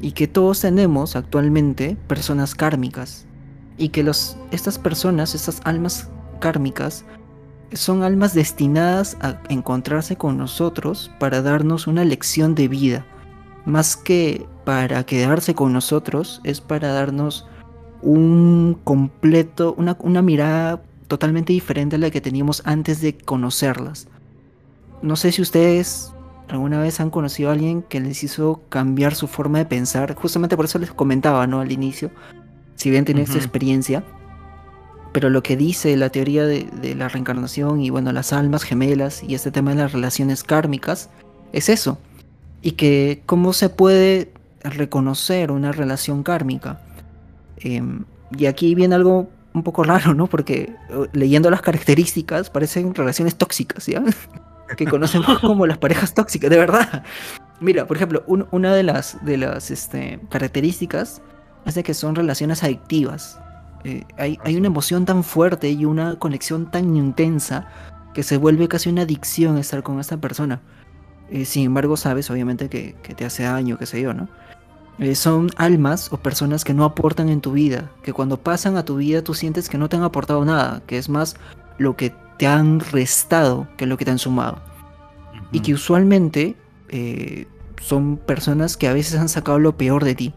Y 0.00 0.12
que 0.12 0.28
todos 0.28 0.60
tenemos 0.60 1.16
actualmente 1.16 1.96
personas 2.06 2.54
kármicas. 2.54 3.26
Y 3.78 3.88
que 3.88 4.02
los, 4.02 4.36
estas 4.50 4.78
personas, 4.78 5.34
estas 5.34 5.60
almas 5.64 6.10
kármicas, 6.40 7.04
son 7.72 8.02
almas 8.02 8.34
destinadas 8.34 9.16
a 9.20 9.40
encontrarse 9.48 10.16
con 10.16 10.38
nosotros 10.38 11.10
para 11.18 11.42
darnos 11.42 11.86
una 11.86 12.04
lección 12.04 12.54
de 12.54 12.68
vida. 12.68 13.06
Más 13.64 13.96
que 13.96 14.46
para 14.64 15.04
quedarse 15.04 15.54
con 15.54 15.72
nosotros, 15.72 16.40
es 16.44 16.60
para 16.60 16.92
darnos 16.92 17.46
un 18.00 18.78
completo, 18.84 19.74
una, 19.76 19.96
una 20.00 20.22
mirada 20.22 20.82
totalmente 21.08 21.52
diferente 21.52 21.96
a 21.96 21.98
la 21.98 22.10
que 22.10 22.20
teníamos 22.20 22.62
antes 22.64 23.00
de 23.00 23.16
conocerlas. 23.16 24.08
No 25.02 25.16
sé 25.16 25.32
si 25.32 25.42
ustedes 25.42 26.12
alguna 26.48 26.80
vez 26.80 27.00
han 27.00 27.10
conocido 27.10 27.50
a 27.50 27.52
alguien 27.52 27.82
que 27.82 28.00
les 28.00 28.22
hizo 28.24 28.62
cambiar 28.68 29.14
su 29.14 29.26
forma 29.26 29.58
de 29.58 29.66
pensar. 29.66 30.14
Justamente 30.14 30.56
por 30.56 30.64
eso 30.64 30.78
les 30.78 30.92
comentaba, 30.92 31.46
¿no? 31.46 31.60
Al 31.60 31.72
inicio, 31.72 32.10
si 32.74 32.90
bien 32.90 33.04
tienen 33.04 33.24
esta 33.24 33.36
experiencia 33.36 34.02
pero 35.12 35.30
lo 35.30 35.42
que 35.42 35.56
dice 35.56 35.96
la 35.96 36.10
teoría 36.10 36.44
de, 36.46 36.94
la 36.96 37.08
reencarnación 37.08 37.80
y 37.80 37.90
bueno, 37.90 38.12
las 38.12 38.32
almas 38.32 38.62
gemelas 38.62 39.22
y 39.22 39.34
este 39.34 39.50
tema 39.50 39.70
de 39.70 39.76
las 39.76 39.92
relaciones 39.92 40.44
kármicas 40.44 41.10
es 41.52 41.68
eso. 41.68 41.98
Y 42.62 42.72
que 42.72 43.22
cómo 43.26 43.52
se 43.52 43.68
puede 43.68 44.32
reconocer 44.62 45.50
una 45.50 45.72
relación 45.72 46.22
kármica. 46.22 46.80
Em, 47.58 48.04
y 48.36 48.46
aquí 48.46 48.74
viene 48.74 48.94
algo 48.94 49.28
un 49.54 49.62
poco 49.62 49.84
raro, 49.84 50.14
¿no? 50.14 50.26
Porque 50.26 50.74
eh, 50.90 51.06
leyendo 51.12 51.50
las 51.50 51.62
características 51.62 52.50
parecen 52.50 52.94
relaciones 52.94 53.36
tóxicas, 53.36 53.86
¿ya? 53.86 54.02
que 54.76 54.86
conocemos 54.86 55.38
como 55.40 55.66
las 55.66 55.78
parejas 55.78 56.14
tóxicas, 56.14 56.50
de 56.50 56.58
verdad. 56.58 57.04
Mira, 57.60 57.86
por 57.86 57.96
ejemplo, 57.96 58.24
una 58.26 58.74
de 58.74 58.82
las, 58.82 59.24
de 59.24 59.36
las 59.36 59.70
este, 59.70 60.20
características 60.28 61.22
es 61.66 61.74
de 61.74 61.82
que 61.82 61.94
son 61.94 62.14
relaciones 62.14 62.62
adictivas. 62.62 63.40
Eh, 63.88 64.04
hay, 64.18 64.56
una 64.56 64.66
emoción 64.66 65.06
tan 65.06 65.24
fuerte 65.24 65.70
y 65.70 65.86
una 65.86 66.18
conexión 66.18 66.70
tan 66.70 66.94
intensa 66.94 67.68
que 68.12 68.22
se 68.22 68.36
vuelve 68.36 68.68
casi 68.68 68.90
una 68.90 69.02
adicción 69.02 69.56
estar 69.56 69.82
con 69.82 69.98
esta 69.98 70.18
persona. 70.18 70.60
Eh, 71.30 71.46
sin 71.46 71.64
embargo, 71.64 71.96
sabes 71.96 72.30
obviamente 72.30 72.68
que, 72.68 72.94
te 73.14 73.24
hace 73.24 73.44
daño, 73.44 73.78
qué 73.78 73.86
sé 73.86 74.02
yo, 74.02 74.12
¿no? 74.12 74.28
Eh, 74.98 75.14
son 75.14 75.50
almas 75.56 76.12
o 76.12 76.18
personas 76.18 76.64
que 76.64 76.74
no 76.74 76.84
aportan 76.84 77.30
en 77.30 77.40
tu 77.40 77.52
vida, 77.52 77.90
que 78.02 78.12
cuando 78.12 78.36
pasan 78.36 78.76
a 78.76 78.84
tu 78.84 78.96
vida 78.96 79.22
tú 79.22 79.32
sientes 79.32 79.70
que 79.70 79.78
no 79.78 79.88
te 79.88 79.96
han 79.96 80.02
aportado 80.02 80.44
nada, 80.44 80.82
que 80.86 80.98
es 80.98 81.08
más 81.08 81.36
lo 81.78 81.96
que 81.96 82.12
te 82.36 82.46
han 82.46 82.80
restado 82.80 83.68
que 83.78 83.86
lo 83.86 83.96
que 83.96 84.04
te 84.04 84.10
han 84.10 84.18
sumado. 84.18 84.60
Y 85.50 85.60
que 85.60 85.72
usualmente 85.72 86.56
son 87.80 88.18
personas 88.18 88.76
que 88.76 88.86
a 88.86 88.92
veces 88.92 89.18
han 89.18 89.30
sacado 89.30 89.58
lo 89.58 89.78
peor 89.78 90.04
de 90.04 90.14
ti. 90.14 90.34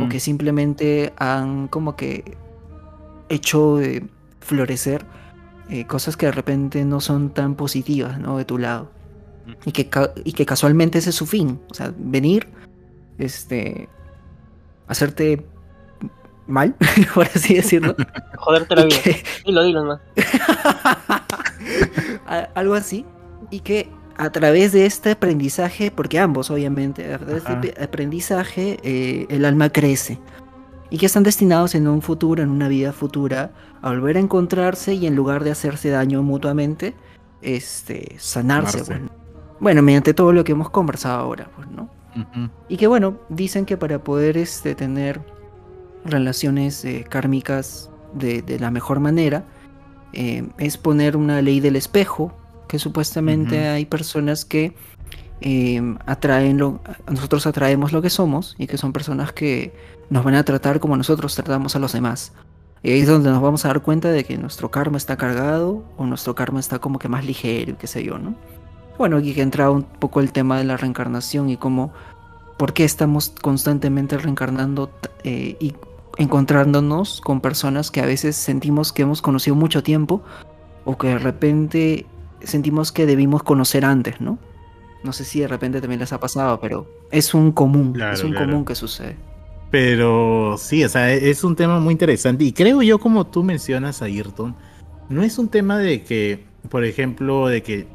O 0.00 0.08
que 0.08 0.18
simplemente 0.18 1.12
han 1.18 1.68
como 1.68 1.94
que 1.94 2.38
hecho 3.28 3.80
florecer 4.40 5.04
eh, 5.70 5.86
cosas 5.86 6.16
que 6.16 6.26
de 6.26 6.32
repente 6.32 6.84
no 6.84 7.00
son 7.00 7.30
tan 7.30 7.54
positivas, 7.54 8.18
¿no? 8.18 8.36
De 8.36 8.44
tu 8.44 8.58
lado. 8.58 8.90
Y 9.64 9.72
que, 9.72 9.88
y 10.24 10.32
que 10.32 10.46
casualmente 10.46 10.98
ese 10.98 11.10
es 11.10 11.16
su 11.16 11.26
fin. 11.26 11.60
O 11.70 11.74
sea, 11.74 11.92
venir, 11.96 12.48
este, 13.18 13.88
hacerte 14.86 15.46
mal, 16.46 16.74
por 17.14 17.26
así 17.26 17.54
decirlo. 17.54 17.96
Joderte 18.36 18.76
la 18.76 18.84
vida. 18.84 18.96
Dilo, 19.44 19.64
dilo 19.64 19.84
más. 19.84 20.00
Algo 22.54 22.74
así. 22.74 23.06
Y 23.50 23.60
que 23.60 23.88
a 24.16 24.30
través 24.30 24.72
de 24.72 24.86
este 24.86 25.12
aprendizaje, 25.12 25.90
porque 25.90 26.18
ambos 26.18 26.50
obviamente, 26.50 27.12
a 27.12 27.18
través 27.18 27.44
de 27.44 27.68
este 27.68 27.82
aprendizaje 27.82 28.78
eh, 28.82 29.26
el 29.30 29.44
alma 29.44 29.70
crece. 29.70 30.18
Y 30.94 30.96
que 30.96 31.06
están 31.06 31.24
destinados 31.24 31.74
en 31.74 31.88
un 31.88 32.02
futuro, 32.02 32.40
en 32.40 32.50
una 32.50 32.68
vida 32.68 32.92
futura, 32.92 33.50
a 33.82 33.88
volver 33.88 34.16
a 34.16 34.20
encontrarse 34.20 34.94
y 34.94 35.08
en 35.08 35.16
lugar 35.16 35.42
de 35.42 35.50
hacerse 35.50 35.90
daño 35.90 36.22
mutuamente, 36.22 36.94
este, 37.42 38.14
sanarse. 38.20 38.84
Bueno. 38.84 39.10
bueno, 39.58 39.82
mediante 39.82 40.14
todo 40.14 40.32
lo 40.32 40.44
que 40.44 40.52
hemos 40.52 40.70
conversado 40.70 41.18
ahora, 41.18 41.50
pues, 41.56 41.66
¿no? 41.68 41.90
Y 42.68 42.76
que 42.76 42.86
bueno, 42.86 43.18
dicen 43.28 43.66
que 43.66 43.76
para 43.76 44.04
poder 44.04 44.36
este, 44.36 44.76
tener 44.76 45.20
relaciones 46.04 46.84
eh, 46.84 47.04
kármicas 47.08 47.90
de, 48.12 48.44
la 48.60 48.70
mejor 48.70 49.00
manera, 49.00 49.46
eh, 50.12 50.46
es 50.58 50.76
poner 50.76 51.16
una 51.16 51.42
ley 51.42 51.58
del 51.58 51.74
espejo, 51.74 52.32
que 52.68 52.78
supuestamente 52.78 53.66
hay 53.66 53.84
personas 53.84 54.44
que 54.44 54.76
eh, 55.40 55.96
atraen 56.06 56.58
lo, 56.58 56.80
nosotros 57.10 57.46
atraemos 57.46 57.92
lo 57.92 58.02
que 58.02 58.10
somos 58.10 58.54
y 58.58 58.66
que 58.66 58.78
son 58.78 58.92
personas 58.92 59.32
que 59.32 59.74
nos 60.10 60.24
van 60.24 60.34
a 60.34 60.44
tratar 60.44 60.80
como 60.80 60.96
nosotros 60.96 61.34
tratamos 61.34 61.76
a 61.76 61.78
los 61.78 61.92
demás. 61.92 62.32
Y 62.82 62.90
ahí 62.90 63.00
es 63.00 63.08
donde 63.08 63.30
nos 63.30 63.40
vamos 63.40 63.64
a 63.64 63.68
dar 63.68 63.82
cuenta 63.82 64.10
de 64.10 64.24
que 64.24 64.36
nuestro 64.36 64.70
karma 64.70 64.98
está 64.98 65.16
cargado 65.16 65.84
o 65.96 66.04
nuestro 66.04 66.34
karma 66.34 66.60
está 66.60 66.78
como 66.78 66.98
que 66.98 67.08
más 67.08 67.24
ligero 67.24 67.76
qué 67.78 67.86
sé 67.86 68.04
yo, 68.04 68.18
¿no? 68.18 68.34
Bueno, 68.98 69.16
aquí 69.16 69.34
que 69.34 69.42
entra 69.42 69.70
un 69.70 69.82
poco 69.82 70.20
el 70.20 70.32
tema 70.32 70.58
de 70.58 70.64
la 70.64 70.76
reencarnación 70.76 71.48
y 71.50 71.56
cómo, 71.56 71.92
por 72.56 72.74
qué 72.74 72.84
estamos 72.84 73.30
constantemente 73.42 74.16
reencarnando 74.18 74.90
y 75.24 75.74
encontrándonos 76.16 77.20
con 77.20 77.40
personas 77.40 77.90
que 77.90 78.00
a 78.00 78.06
veces 78.06 78.36
sentimos 78.36 78.92
que 78.92 79.02
hemos 79.02 79.22
conocido 79.22 79.56
mucho 79.56 79.82
tiempo 79.82 80.22
o 80.84 80.96
que 80.96 81.08
de 81.08 81.18
repente 81.18 82.06
sentimos 82.42 82.92
que 82.92 83.06
debimos 83.06 83.42
conocer 83.42 83.84
antes, 83.84 84.20
¿no? 84.20 84.38
No 85.04 85.12
sé 85.12 85.24
si 85.24 85.40
de 85.40 85.48
repente 85.48 85.80
también 85.80 86.00
les 86.00 86.12
ha 86.12 86.18
pasado, 86.18 86.58
pero 86.60 86.90
es 87.12 87.34
un 87.34 87.52
común, 87.52 87.94
es 88.12 88.24
un 88.24 88.34
común 88.34 88.64
que 88.64 88.74
sucede. 88.74 89.16
Pero 89.70 90.56
sí, 90.58 90.82
o 90.82 90.88
sea, 90.88 91.12
es 91.12 91.44
un 91.44 91.54
tema 91.56 91.78
muy 91.78 91.92
interesante 91.92 92.44
y 92.44 92.52
creo 92.52 92.80
yo 92.82 92.98
como 92.98 93.26
tú 93.26 93.42
mencionas 93.42 94.02
a 94.02 94.06
Ayrton, 94.06 94.56
no 95.08 95.22
es 95.22 95.38
un 95.38 95.48
tema 95.48 95.78
de 95.78 96.02
que, 96.02 96.44
por 96.70 96.84
ejemplo, 96.84 97.48
de 97.48 97.62
que 97.62 97.86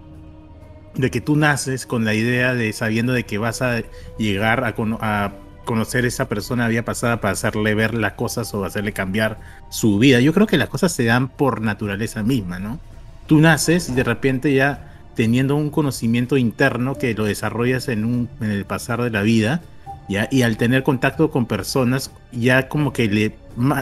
de 0.96 1.12
que 1.12 1.22
tú 1.22 1.36
naces 1.36 1.86
con 1.86 2.06
la 2.06 2.14
idea 2.14 2.54
de 2.54 2.74
sabiendo 2.74 3.14
de 3.14 3.24
que 3.24 3.38
vas 3.38 3.62
a 3.62 3.82
llegar 4.18 4.64
a, 4.64 4.76
a 5.02 5.34
conocer 5.66 6.04
a 6.04 6.08
esa 6.08 6.28
persona 6.28 6.66
había 6.66 6.84
pasada 6.84 7.22
para 7.22 7.32
hacerle 7.34 7.76
ver 7.76 7.94
las 7.94 8.14
cosas 8.14 8.54
o 8.54 8.66
hacerle 8.66 8.92
cambiar 8.92 9.40
su 9.70 10.00
vida. 10.00 10.20
Yo 10.20 10.34
creo 10.34 10.48
que 10.48 10.58
las 10.58 10.70
cosas 10.70 10.92
se 10.92 11.06
dan 11.06 11.30
por 11.30 11.62
naturaleza 11.62 12.24
misma, 12.24 12.60
¿no? 12.60 12.80
Tú 13.28 13.40
naces 13.40 13.90
y 13.90 13.94
de 13.94 14.04
repente 14.04 14.54
ya 14.54 14.89
teniendo 15.20 15.58
un 15.58 15.70
conocimiento 15.70 16.38
interno 16.38 16.96
que 16.96 17.14
lo 17.14 17.26
desarrollas 17.26 17.90
en, 17.90 18.06
un, 18.06 18.30
en 18.40 18.52
el 18.52 18.64
pasar 18.64 19.04
de 19.04 19.10
la 19.10 19.22
vida, 19.22 19.60
¿ya? 20.08 20.30
y 20.32 20.44
al 20.44 20.56
tener 20.56 20.82
contacto 20.82 21.30
con 21.30 21.46
personas, 21.46 22.10
ya 22.32 22.70
como 22.70 22.94
que 22.94 23.10
le, 23.10 23.36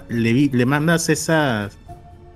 le, 0.09 0.65
mandas 0.65 1.09
esas 1.09 1.77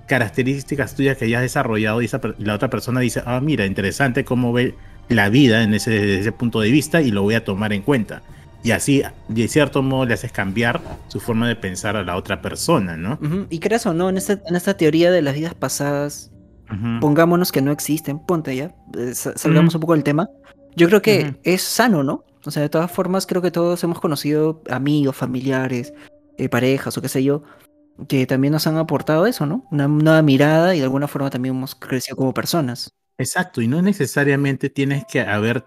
características 0.06 0.94
tuyas 0.94 1.16
que 1.16 1.28
ya 1.28 1.38
has 1.38 1.42
desarrollado 1.42 2.00
y, 2.00 2.08
la 2.38 2.54
otra 2.54 2.70
persona 2.70 3.00
dice, 3.00 3.24
ah, 3.26 3.40
mira, 3.40 3.66
interesante 3.66 4.24
cómo 4.24 4.52
ve 4.52 4.76
la 5.08 5.30
vida 5.30 5.66
desde 5.66 6.20
ese 6.20 6.30
punto 6.30 6.60
de 6.60 6.70
vista 6.70 7.02
y 7.02 7.10
lo 7.10 7.22
voy 7.22 7.34
a 7.34 7.44
tomar 7.44 7.72
en 7.72 7.82
cuenta. 7.82 8.22
Y 8.62 8.70
así, 8.70 9.02
de 9.26 9.48
cierto 9.48 9.82
modo, 9.82 10.06
le 10.06 10.14
haces 10.14 10.30
cambiar 10.30 10.80
su 11.08 11.18
forma 11.18 11.48
de 11.48 11.56
pensar 11.56 11.96
a 11.96 12.04
la 12.04 12.14
otra 12.14 12.40
persona, 12.40 12.96
¿no? 12.96 13.18
Y 13.50 13.58
crees 13.58 13.84
o 13.84 13.94
no, 13.94 14.10
en 14.10 14.16
esta, 14.16 14.40
en 14.46 14.54
esta 14.54 14.76
teoría 14.76 15.10
de 15.10 15.22
las 15.22 15.34
vidas 15.34 15.54
pasadas, 15.54 16.30
pongámonos 17.00 17.52
que 17.52 17.62
no 17.62 17.72
existen, 17.72 18.18
ponte 18.18 18.56
ya, 18.56 18.74
eh, 18.98 19.14
salgamos 19.14 19.74
un 19.74 19.80
poco 19.80 19.94
del 19.94 20.04
tema. 20.04 20.28
Yo 20.74 20.88
creo 20.88 21.02
que 21.02 21.36
es 21.42 21.62
sano, 21.62 22.02
¿no? 22.02 22.24
O 22.44 22.50
sea, 22.50 22.62
de 22.62 22.68
todas 22.68 22.90
formas, 22.90 23.26
creo 23.26 23.42
que 23.42 23.50
todos 23.50 23.82
hemos 23.84 24.00
conocido 24.00 24.62
amigos, 24.70 25.16
familiares, 25.16 25.92
eh, 26.38 26.48
parejas 26.48 26.96
o 26.96 27.02
qué 27.02 27.08
sé 27.08 27.22
yo, 27.22 27.42
que 28.08 28.26
también 28.26 28.52
nos 28.52 28.66
han 28.66 28.78
aportado 28.78 29.26
eso, 29.26 29.46
¿no? 29.46 29.64
Una 29.70 29.86
nueva 29.86 30.22
mirada 30.22 30.74
y 30.74 30.78
de 30.78 30.84
alguna 30.84 31.08
forma 31.08 31.30
también 31.30 31.54
hemos 31.54 31.74
crecido 31.74 32.16
como 32.16 32.34
personas. 32.34 32.92
Exacto, 33.18 33.60
y 33.60 33.68
no 33.68 33.82
necesariamente 33.82 34.70
tienes 34.70 35.04
que 35.04 35.20
haber 35.20 35.64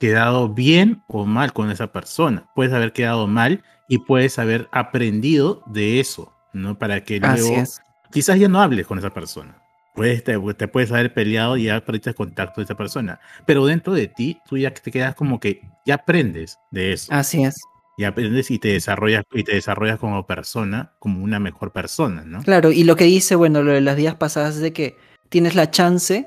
quedado 0.00 0.52
bien 0.52 1.02
o 1.08 1.24
mal 1.24 1.52
con 1.52 1.70
esa 1.70 1.92
persona. 1.92 2.50
Puedes 2.54 2.72
haber 2.72 2.92
quedado 2.92 3.26
mal 3.26 3.62
y 3.88 3.98
puedes 3.98 4.38
haber 4.38 4.68
aprendido 4.72 5.62
de 5.66 6.00
eso, 6.00 6.32
¿no? 6.52 6.78
Para 6.78 7.04
que 7.04 7.20
luego 7.20 7.62
quizás 8.10 8.38
ya 8.38 8.48
no 8.48 8.60
hables 8.60 8.86
con 8.86 8.98
esa 8.98 9.10
persona. 9.10 9.62
Puedes, 9.96 10.22
te, 10.22 10.38
puedes 10.68 10.92
haber 10.92 11.14
peleado 11.14 11.56
y 11.56 11.64
ya 11.64 11.80
perdiste 11.80 12.12
contacto 12.12 12.60
de 12.60 12.66
esa 12.66 12.76
persona. 12.76 13.18
Pero 13.46 13.64
dentro 13.64 13.94
de 13.94 14.08
ti, 14.08 14.38
tú 14.46 14.58
ya 14.58 14.70
te 14.70 14.90
quedas 14.90 15.14
como 15.14 15.40
que 15.40 15.62
ya 15.86 15.94
aprendes 15.94 16.58
de 16.70 16.92
eso. 16.92 17.12
Así 17.12 17.42
es. 17.42 17.58
Y 17.96 18.04
aprendes 18.04 18.50
y 18.50 18.58
te 18.58 18.68
desarrollas 18.68 19.24
y 19.32 19.42
te 19.42 19.54
desarrollas 19.54 19.98
como 19.98 20.26
persona, 20.26 20.92
como 20.98 21.24
una 21.24 21.40
mejor 21.40 21.72
persona, 21.72 22.24
¿no? 22.26 22.42
Claro, 22.42 22.70
y 22.70 22.84
lo 22.84 22.94
que 22.94 23.04
dice, 23.04 23.36
bueno, 23.36 23.62
lo 23.62 23.72
de 23.72 23.80
las 23.80 23.96
días 23.96 24.16
pasadas 24.16 24.56
es 24.56 24.60
de 24.60 24.74
que 24.74 24.96
tienes 25.30 25.54
la 25.54 25.70
chance 25.70 26.26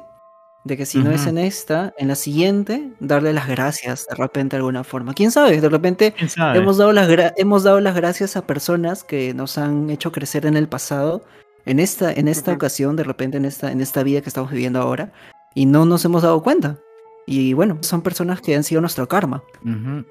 de 0.65 0.77
que 0.77 0.85
si 0.85 0.99
no 0.99 1.11
es 1.11 1.25
en 1.25 1.37
esta, 1.37 1.93
en 1.97 2.09
la 2.09 2.15
siguiente, 2.15 2.91
darle 2.99 3.33
las 3.33 3.47
gracias 3.47 4.05
de 4.09 4.15
repente 4.15 4.55
de 4.55 4.57
alguna 4.57 4.83
forma. 4.83 5.13
¿Quién 5.13 5.31
sabe? 5.31 5.61
De 5.61 5.69
repente 5.69 6.13
Hemos, 6.37 6.77
dado 6.77 6.91
las 6.91 7.09
hemos 7.37 7.63
dado 7.63 7.79
las 7.79 7.95
gracias 7.95 8.35
a 8.35 8.45
personas 8.45 9.03
que 9.03 9.33
nos 9.33 9.57
han 9.57 9.89
hecho 9.89 10.11
crecer 10.11 10.45
en 10.45 10.57
el 10.57 10.67
pasado, 10.67 11.23
en 11.69 11.79
esta, 11.79 12.11
en 12.11 12.27
esta 12.27 12.51
ocasión, 12.51 12.95
de 12.95 13.03
repente 13.03 13.37
en 13.37 13.45
esta, 13.45 13.71
en 13.71 13.79
esta 13.79 14.01
vida 14.01 14.21
que 14.21 14.29
estamos 14.29 14.51
viviendo 14.51 14.81
ahora, 14.81 15.11
y 15.53 15.67
no 15.67 15.85
nos 15.85 16.03
hemos 16.03 16.23
dado 16.23 16.41
cuenta. 16.41 16.79
Y 17.27 17.53
bueno, 17.53 17.77
son 17.81 18.01
personas 18.01 18.41
que 18.41 18.55
han 18.55 18.63
sido 18.63 18.81
nuestro 18.81 19.07
karma. 19.07 19.43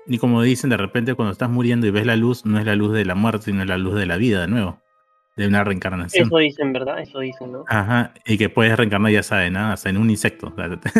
Y 0.06 0.18
como 0.18 0.40
dicen, 0.42 0.70
de 0.70 0.76
repente 0.76 1.14
cuando 1.14 1.32
estás 1.32 1.50
muriendo 1.50 1.88
y 1.88 1.90
ves 1.90 2.06
la 2.06 2.14
luz, 2.14 2.46
no 2.46 2.60
es 2.60 2.64
la 2.64 2.76
luz 2.76 2.92
de 2.92 3.04
la 3.04 3.16
muerte, 3.16 3.46
sino 3.46 3.62
es 3.62 3.68
la 3.68 3.76
luz 3.76 3.96
de 3.96 4.06
la 4.06 4.16
vida 4.16 4.42
de 4.42 4.46
nuevo 4.46 4.78
de 5.38 5.46
una 5.46 5.62
reencarnación. 5.62 6.26
Eso 6.26 6.38
dicen, 6.38 6.72
¿verdad? 6.72 7.00
Eso 7.00 7.20
dicen, 7.20 7.52
¿no? 7.52 7.64
Ajá, 7.68 8.12
y 8.26 8.36
que 8.36 8.48
puedes 8.48 8.76
reencarnar, 8.76 9.12
ya 9.12 9.22
sabes, 9.22 9.52
nada, 9.52 9.74
hasta 9.74 9.88
en 9.88 9.96
un 9.96 10.10
insecto. 10.10 10.52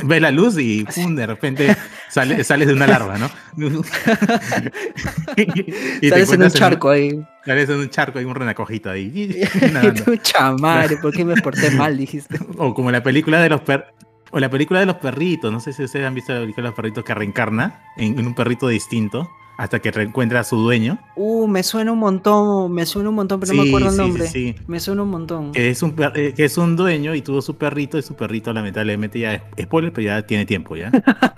Ves 0.04 0.22
la 0.22 0.30
luz 0.30 0.56
y 0.58 0.84
pum, 0.84 1.16
de 1.16 1.26
repente 1.26 1.76
sales 2.08 2.68
de 2.68 2.72
una 2.72 2.86
larva, 2.86 3.18
¿no? 3.18 3.28
y, 5.36 6.08
sales 6.08 6.32
en 6.32 6.44
un 6.44 6.50
charco 6.50 6.90
ahí. 6.90 7.20
Sales 7.48 7.70
en 7.70 7.76
un 7.76 7.88
charco, 7.88 8.18
hay 8.18 8.26
un 8.26 8.34
renacojito 8.34 8.90
ahí. 8.90 9.10
tu 10.04 10.16
chamare, 10.16 10.98
¿por 10.98 11.14
qué 11.14 11.24
me 11.24 11.34
porté 11.40 11.70
mal? 11.76 11.96
Dijiste. 11.96 12.38
O 12.58 12.74
como 12.74 12.90
la 12.90 13.02
película 13.02 13.40
de 13.40 13.48
los 13.48 13.62
per 13.62 13.86
o 14.30 14.38
la 14.38 14.50
película 14.50 14.80
de 14.80 14.84
los 14.84 14.96
perritos, 14.96 15.50
no 15.50 15.58
sé 15.58 15.72
si 15.72 15.82
ustedes 15.82 16.06
han 16.06 16.14
visto 16.14 16.34
la 16.34 16.40
película 16.40 16.64
de 16.64 16.68
los 16.68 16.76
perritos 16.76 17.02
que 17.04 17.14
reencarna 17.14 17.80
en 17.96 18.26
un 18.26 18.34
perrito 18.34 18.68
distinto 18.68 19.26
hasta 19.56 19.80
que 19.80 19.90
reencuentra 19.90 20.40
a 20.40 20.44
su 20.44 20.56
dueño. 20.56 20.98
Uh, 21.16 21.48
me 21.48 21.62
suena 21.62 21.92
un 21.92 21.98
montón, 21.98 22.70
me 22.70 22.84
suena 22.84 23.08
un 23.08 23.14
montón, 23.14 23.40
pero 23.40 23.54
no 23.54 23.62
me 23.62 23.68
acuerdo 23.68 23.90
el 23.90 23.96
nombre. 23.96 24.26
Sí. 24.26 24.54
Me 24.66 24.78
suena 24.78 25.02
un 25.02 25.08
montón. 25.08 25.52
Que 25.52 25.70
es 25.70 25.82
un, 25.82 25.96
eh, 26.14 26.34
que 26.36 26.44
es 26.44 26.58
un 26.58 26.76
dueño 26.76 27.14
y 27.14 27.22
tuvo 27.22 27.40
su 27.40 27.56
perrito 27.56 27.96
y 27.96 28.02
su 28.02 28.14
perrito 28.14 28.52
lamentablemente 28.52 29.18
ya 29.18 29.34
es 29.34 29.42
spoiler, 29.62 29.92
pero 29.92 30.04
ya 30.04 30.22
tiene 30.26 30.44
tiempo 30.44 30.76
ya. 30.76 30.92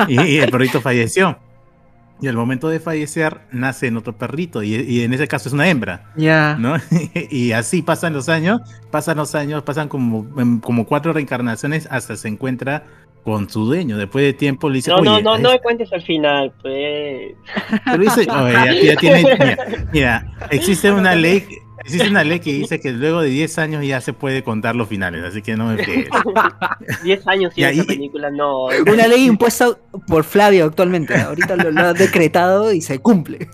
y, 0.08 0.36
el 0.36 0.50
perrito 0.50 0.80
falleció. 0.80 1.38
Y 2.20 2.28
al 2.28 2.36
momento 2.36 2.68
de 2.68 2.80
fallecer 2.80 3.40
nace 3.50 3.86
en 3.86 3.96
otro 3.96 4.16
perrito 4.16 4.62
y, 4.62 5.02
en 5.02 5.14
ese 5.14 5.26
caso 5.26 5.48
es 5.48 5.52
una 5.52 5.68
hembra. 5.68 6.12
Ya. 6.16 6.56
¿no? 6.58 6.76
y 7.30 7.52
así 7.52 7.82
pasan 7.82 8.12
los 8.12 8.28
años, 8.28 8.60
pasan 8.90 9.16
los 9.16 9.34
años, 9.34 9.62
pasan 9.62 9.88
como, 9.88 10.28
como 10.60 10.86
cuatro 10.86 11.12
reencarnaciones 11.12 11.88
hasta 11.90 12.16
se 12.16 12.28
encuentra 12.28 12.84
con 13.24 13.48
su 13.48 13.64
dueño. 13.64 13.96
Después 13.96 14.24
de 14.24 14.32
tiempo 14.32 14.68
le 14.68 14.76
dice. 14.76 14.90
No, 14.90 15.00
no, 15.00 15.20
no, 15.20 15.38
no 15.38 15.50
me 15.50 15.60
cuentes 15.60 15.92
al 15.92 16.02
final, 16.02 16.52
pues. 16.62 17.34
Pero 17.84 17.98
dice, 17.98 18.26
ya, 18.26 18.96
tiene, 18.96 19.56
mira, 19.92 20.26
existe 20.50 20.90
una 20.92 21.14
ley. 21.14 21.46
Existe 21.84 22.08
una 22.08 22.24
ley 22.24 22.40
que 22.40 22.52
dice 22.52 22.78
que 22.78 22.92
luego 22.92 23.22
de 23.22 23.30
10 23.30 23.58
años 23.58 23.86
ya 23.86 24.00
se 24.00 24.12
puede 24.12 24.44
contar 24.44 24.76
los 24.76 24.88
finales, 24.88 25.24
así 25.24 25.40
que 25.40 25.56
no 25.56 25.66
me 25.66 25.76
pegues. 25.76 26.08
10 27.02 27.26
años 27.26 27.52
y 27.56 27.64
esa 27.64 27.84
película 27.84 28.30
no. 28.30 28.66
Una 28.66 29.06
ley 29.06 29.24
impuesta 29.24 29.68
por 30.06 30.24
Flavio 30.24 30.66
actualmente. 30.66 31.16
Ahorita 31.16 31.56
lo, 31.56 31.80
ha 31.80 31.92
decretado 31.94 32.72
y 32.72 32.80
se 32.80 32.98
cumple. 32.98 33.48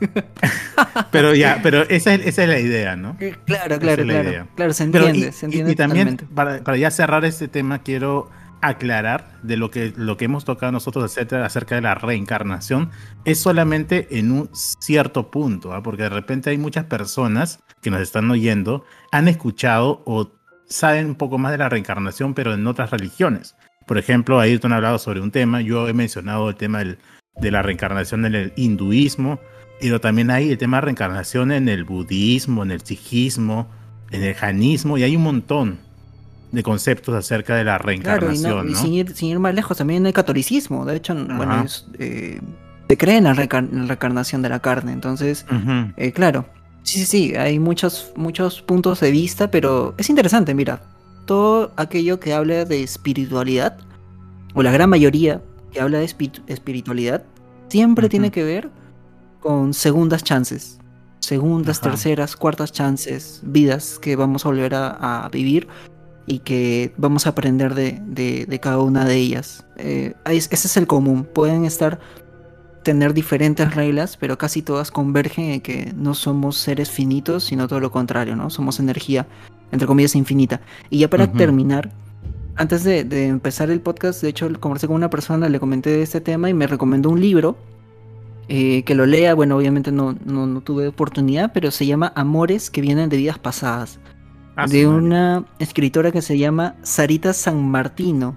Pero 1.11 1.35
ya, 1.35 1.61
pero 1.63 1.83
esa 1.83 2.15
es, 2.15 2.27
esa 2.27 2.43
es 2.45 2.49
la 2.49 2.59
idea, 2.59 2.97
¿no? 2.97 3.17
Claro, 3.45 3.79
claro, 3.79 4.03
claro. 4.03 4.49
Claro, 4.55 4.73
se 4.73 4.85
entiende. 4.85 5.33
se 5.33 5.47
entiende 5.47 5.73
y, 5.73 5.75
también, 5.75 6.17
para, 6.35 6.63
para 6.63 6.77
ya 6.77 6.91
cerrar 6.91 7.25
este 7.25 7.49
tema, 7.49 7.83
quiero 7.83 8.31
aclarar 8.61 9.39
de 9.43 9.57
lo 9.57 9.71
que, 9.71 9.93
lo 9.97 10.17
que 10.17 10.25
hemos 10.25 10.45
tocado 10.45 10.73
nosotros 10.73 11.05
acerca, 11.05 11.45
acerca 11.45 11.75
de 11.75 11.83
la 11.83 11.95
reencarnación 11.95 12.91
es 13.25 13.39
solamente 13.39 14.19
en 14.19 14.33
un 14.33 14.51
cierto 14.53 15.31
punto, 15.31 15.73
¿ah? 15.73 15.83
porque 15.83 16.05
de 16.05 16.09
repente 16.09 16.51
hay 16.51 16.59
muchas 16.59 16.85
personas 16.85 17.61
que 17.87 17.91
nos 17.93 18.01
están 18.01 18.29
oyendo, 18.33 18.85
han 19.13 19.29
escuchado 19.29 20.03
o 20.07 20.33
saben 20.67 21.07
un 21.07 21.15
poco 21.15 21.39
más 21.39 21.53
de 21.53 21.59
la 21.59 21.69
reencarnación, 21.69 22.35
pero 22.35 22.53
en 22.53 22.67
otras 22.67 22.91
religiones. 22.91 23.55
Por 23.87 23.97
ejemplo, 23.97 24.41
Ayrton 24.41 24.73
ha 24.73 24.77
hablado 24.77 24.99
sobre 24.99 25.21
un 25.21 25.31
tema, 25.31 25.61
yo 25.61 25.87
he 25.87 25.93
mencionado 25.93 26.49
el 26.49 26.57
tema 26.57 26.83
de 26.83 27.51
la 27.53 27.63
reencarnación 27.63 28.27
en 28.27 28.35
el 28.35 28.53
hinduismo, 28.57 29.39
pero 29.81 30.01
también 30.01 30.33
hay 30.33 30.51
el 30.51 30.59
tema 30.59 30.79
de 30.79 30.81
reencarnación 30.81 31.53
en 31.53 31.69
el 31.69 31.85
budismo, 31.85 32.65
en 32.65 32.73
el 32.73 32.81
sijismo, 32.81 33.69
en 34.11 34.25
el 34.25 34.35
janismo, 34.35 34.99
y 34.99 35.05
hay 35.05 35.15
un 35.15 35.23
montón 35.23 35.79
de 36.51 36.65
conceptos 36.65 37.15
acerca 37.15 37.55
de 37.55 37.63
la 37.63 37.79
reencarnación. 37.79 38.69
y, 38.69 38.75
Sin, 38.75 38.95
ir, 39.29 39.39
más 39.39 39.55
lejos, 39.55 39.79
también 39.79 40.05
el 40.07 40.13
catolicismo, 40.13 40.85
de 40.87 40.97
hecho, 40.97 41.15
bueno, 41.15 41.67
eh, 42.01 42.41
se 42.89 42.97
cree 42.99 43.19
en 43.19 43.25
la, 43.25 43.35
reencarnación 43.35 44.43
de 44.43 44.49
la 44.49 44.59
carne, 44.59 44.91
entonces, 44.91 45.47
eh, 45.97 46.11
claro, 46.11 46.47
sí, 46.87 47.01
sí, 47.01 47.07
sí, 47.07 47.37
hay 47.37 47.59
muchos, 47.59 48.13
muchos 48.17 48.63
puntos 48.63 49.01
de 49.01 49.11
vista, 49.11 49.51
pero 49.51 49.95
es 49.99 50.09
interesante, 50.09 50.55
mira, 50.55 50.83
todo 51.27 51.73
aquello 51.77 52.21
que 52.21 52.33
habla 52.33 52.65
de 52.65 52.83
espiritualidad, 52.83 53.77
o 54.55 54.63
la 54.63 54.71
gran 54.71 54.89
mayoría 54.89 55.43
que 55.73 55.81
habla 55.81 55.99
de 55.99 56.05
espiritualidad, 56.05 57.25
siempre 57.69 58.09
tiene 58.09 58.31
que 58.31 58.45
ver 58.45 58.71
con 59.41 59.75
segundas 59.75 60.23
chances. 60.23 60.79
Segundas, 61.19 61.81
terceras, 61.81 62.37
cuartas 62.37 62.71
chances, 62.71 63.41
vidas 63.43 63.99
que 63.99 64.15
vamos 64.15 64.47
a 64.47 64.49
volver 64.49 64.75
a, 64.77 65.29
vivir 65.33 65.67
y 66.25 66.39
que 66.39 66.95
vamos 66.97 67.27
a 67.27 67.31
aprender 67.31 67.75
de, 67.75 68.59
cada 68.63 68.79
una 68.79 69.05
de 69.05 69.17
ellas. 69.17 69.67
Eh, 69.77 70.15
ese 70.27 70.55
es 70.55 70.77
el 70.77 70.87
común. 70.87 71.25
Pueden 71.25 71.65
estar 71.65 71.99
tener 72.87 73.13
diferentes 73.13 73.75
reglas, 73.75 74.17
pero 74.17 74.39
casi 74.39 74.63
todas 74.63 74.93
convergen 74.93 75.51
en 75.51 75.61
que 75.61 75.93
no 75.97 76.15
somos 76.15 76.57
seres 76.57 76.89
finitos, 76.89 77.43
sino 77.43 77.67
todo 77.67 77.81
lo 77.81 77.91
contrario, 77.91 78.37
¿no? 78.37 78.49
Somos 78.49 78.79
energía 78.79 79.27
entre 79.73 79.87
comillas, 79.87 80.15
infinita. 80.15 80.61
Y 80.91 80.99
ya 80.99 81.11
para 81.11 81.33
terminar, 81.33 81.91
antes 82.57 82.85
de, 82.85 83.27
empezar 83.27 83.71
el 83.71 83.81
podcast, 83.81 84.23
de 84.23 84.29
hecho, 84.29 84.49
conversé 84.61 84.87
con 84.87 84.97
una 84.97 85.11
persona, 85.11 85.49
le 85.49 85.61
comenté 85.61 85.91
de 85.91 86.03
este 86.03 86.21
tema 86.21 86.49
y 86.49 86.55
me 86.55 86.67
recomendó 86.67 87.11
un 87.11 87.21
libro 87.21 87.57
eh, 88.49 88.83
que 88.85 88.95
lo 88.95 89.07
lea. 89.07 89.35
Bueno, 89.35 89.57
obviamente 89.57 89.93
no, 89.93 90.17
no, 90.25 90.61
tuve 90.61 90.89
oportunidad, 90.89 91.53
pero 91.53 91.71
se 91.71 91.87
llama 91.87 92.13
Amores 92.15 92.71
que 92.71 92.81
vienen 92.81 93.09
de 93.09 93.17
vidas 93.17 93.39
pasadas. 93.39 93.99
Ah, 94.55 94.67
de 94.67 94.87
una 94.87 95.45
escritora 95.59 96.13
que 96.13 96.23
se 96.23 96.39
llama 96.39 96.77
Sarita 96.83 97.33
San 97.33 97.69
Martino. 97.69 98.37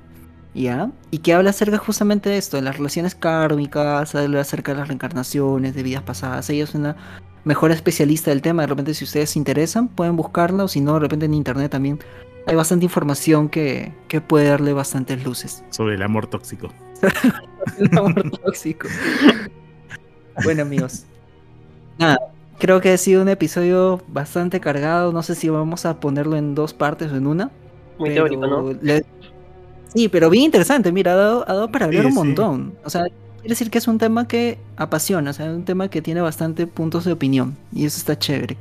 ¿Ya? 0.59 0.91
Y 1.09 1.19
que 1.19 1.33
habla 1.33 1.51
acerca 1.51 1.77
justamente 1.77 2.29
de 2.29 2.37
esto, 2.37 2.57
de 2.57 2.63
las 2.63 2.75
relaciones 2.75 3.15
kármicas, 3.15 4.13
habla 4.13 4.41
acerca 4.41 4.73
de 4.73 4.79
las 4.79 4.89
reencarnaciones, 4.89 5.73
de 5.73 5.83
vidas 5.83 6.03
pasadas. 6.03 6.49
Ella 6.49 6.65
es 6.65 6.75
una 6.75 6.97
mejor 7.45 7.71
especialista 7.71 8.31
del 8.31 8.41
tema. 8.41 8.63
De 8.63 8.67
repente, 8.67 8.93
si 8.93 9.05
ustedes 9.05 9.29
se 9.29 9.39
interesan, 9.39 9.87
pueden 9.87 10.17
buscarla. 10.17 10.65
O 10.65 10.67
si 10.67 10.81
no, 10.81 10.95
de 10.95 10.99
repente 10.99 11.27
en 11.27 11.33
internet 11.33 11.71
también 11.71 11.99
hay 12.45 12.57
bastante 12.57 12.83
información 12.83 13.47
que, 13.47 13.93
puede 14.27 14.49
darle 14.49 14.73
bastantes 14.73 15.23
luces. 15.23 15.63
Sobre 15.69 15.95
el 15.95 16.01
amor 16.01 16.27
tóxico. 16.27 16.67
el 17.77 17.97
amor 17.97 18.29
tóxico. 18.43 18.89
bueno, 20.43 20.63
amigos. 20.63 21.05
Nada, 21.97 22.17
creo 22.57 22.81
que 22.81 22.91
ha 22.91 22.97
sido 22.97 23.21
un 23.21 23.29
episodio 23.29 24.03
bastante 24.09 24.59
cargado. 24.59 25.13
No 25.13 25.23
sé 25.23 25.35
si 25.35 25.47
vamos 25.47 25.85
a 25.85 26.01
ponerlo 26.01 26.35
en 26.35 26.53
dos 26.53 26.73
partes 26.73 27.13
o 27.13 27.15
en 27.15 27.27
una. 27.27 27.49
Muy 27.97 28.09
teórico, 28.09 28.45
¿no? 28.45 28.73
Sí, 29.93 30.07
pero 30.09 30.29
bien 30.29 30.45
interesante. 30.45 30.91
Mira, 30.91 31.13
ha 31.13 31.15
dado, 31.15 31.71
para 31.71 31.85
hablar 31.85 32.05
un 32.05 32.13
montón. 32.13 32.73
O 32.83 32.89
sea, 32.89 33.03
Quiere 33.39 33.53
decir 33.53 33.71
que 33.71 33.77
es 33.77 33.87
un 33.87 33.97
tema 33.97 34.27
que 34.27 34.57
apasiona, 34.75 35.31
o 35.31 35.33
sea, 35.33 35.45
un 35.45 35.63
tema 35.63 35.87
que 35.87 36.01
tiene 36.01 36.19
bastante 36.19 36.67
puntos 36.67 37.05
de 37.05 37.13
opinión 37.13 37.55
y 37.71 37.85
eso 37.85 37.97
está 37.97 38.19
chévere. 38.19 38.57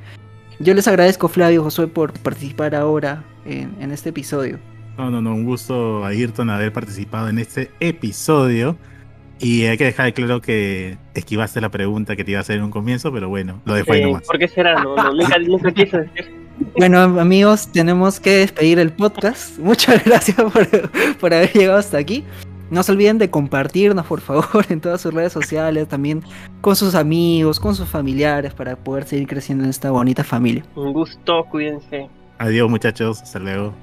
Yo 0.60 0.72
les 0.72 0.86
agradezco, 0.86 1.26
Flavio, 1.28 1.64
Josué, 1.64 1.88
por 1.88 2.12
participar 2.12 2.76
ahora 2.76 3.24
en, 3.44 3.90
este 3.90 4.10
episodio. 4.10 4.58
No, 4.96 5.10
no, 5.10 5.20
no, 5.20 5.34
un 5.34 5.44
gusto 5.44 6.04
Ayrton 6.04 6.50
haber 6.50 6.72
participado 6.72 7.28
en 7.28 7.38
este 7.38 7.70
episodio. 7.80 8.76
Y 9.40 9.66
hay 9.66 9.78
que 9.78 9.84
dejar 9.84 10.12
claro 10.14 10.40
que 10.40 10.96
esquivaste 11.14 11.60
la 11.60 11.70
pregunta 11.70 12.16
que 12.16 12.24
te 12.24 12.32
iba 12.32 12.38
a 12.38 12.42
hacer 12.42 12.56
en 12.56 12.64
un 12.64 12.70
comienzo, 12.70 13.12
pero 13.12 13.28
bueno, 13.28 13.60
lo 13.64 13.74
dejo 13.74 13.92
ahí 13.92 14.02
nomás. 14.02 14.24
¿Por 14.26 14.38
qué 14.38 14.48
será? 14.48 14.82
No, 14.82 14.96
nunca, 15.12 15.38
nunca 15.38 15.72
quise 15.72 15.98
decir. 15.98 16.37
Bueno, 16.76 17.00
amigos, 17.00 17.70
tenemos 17.72 18.20
que 18.20 18.38
despedir 18.38 18.78
el 18.78 18.92
podcast. 18.92 19.58
Muchas 19.58 20.04
gracias 20.04 20.36
por, 20.36 20.90
por 21.18 21.34
haber 21.34 21.52
llegado 21.52 21.78
hasta 21.78 21.98
aquí. 21.98 22.24
No 22.70 22.82
se 22.82 22.92
olviden 22.92 23.16
de 23.16 23.30
compartirnos, 23.30 24.06
por 24.06 24.20
favor, 24.20 24.66
en 24.68 24.80
todas 24.80 25.00
sus 25.00 25.14
redes 25.14 25.32
sociales, 25.32 25.88
también 25.88 26.22
con 26.60 26.76
sus 26.76 26.94
amigos, 26.94 27.58
con 27.58 27.74
sus 27.74 27.88
familiares, 27.88 28.52
para 28.52 28.76
poder 28.76 29.04
seguir 29.04 29.26
creciendo 29.26 29.64
en 29.64 29.70
esta 29.70 29.90
bonita 29.90 30.22
familia. 30.22 30.64
Un 30.74 30.92
gusto, 30.92 31.44
cuídense. 31.50 32.08
Adiós 32.38 32.68
muchachos, 32.68 33.22
hasta 33.22 33.38
luego. 33.38 33.74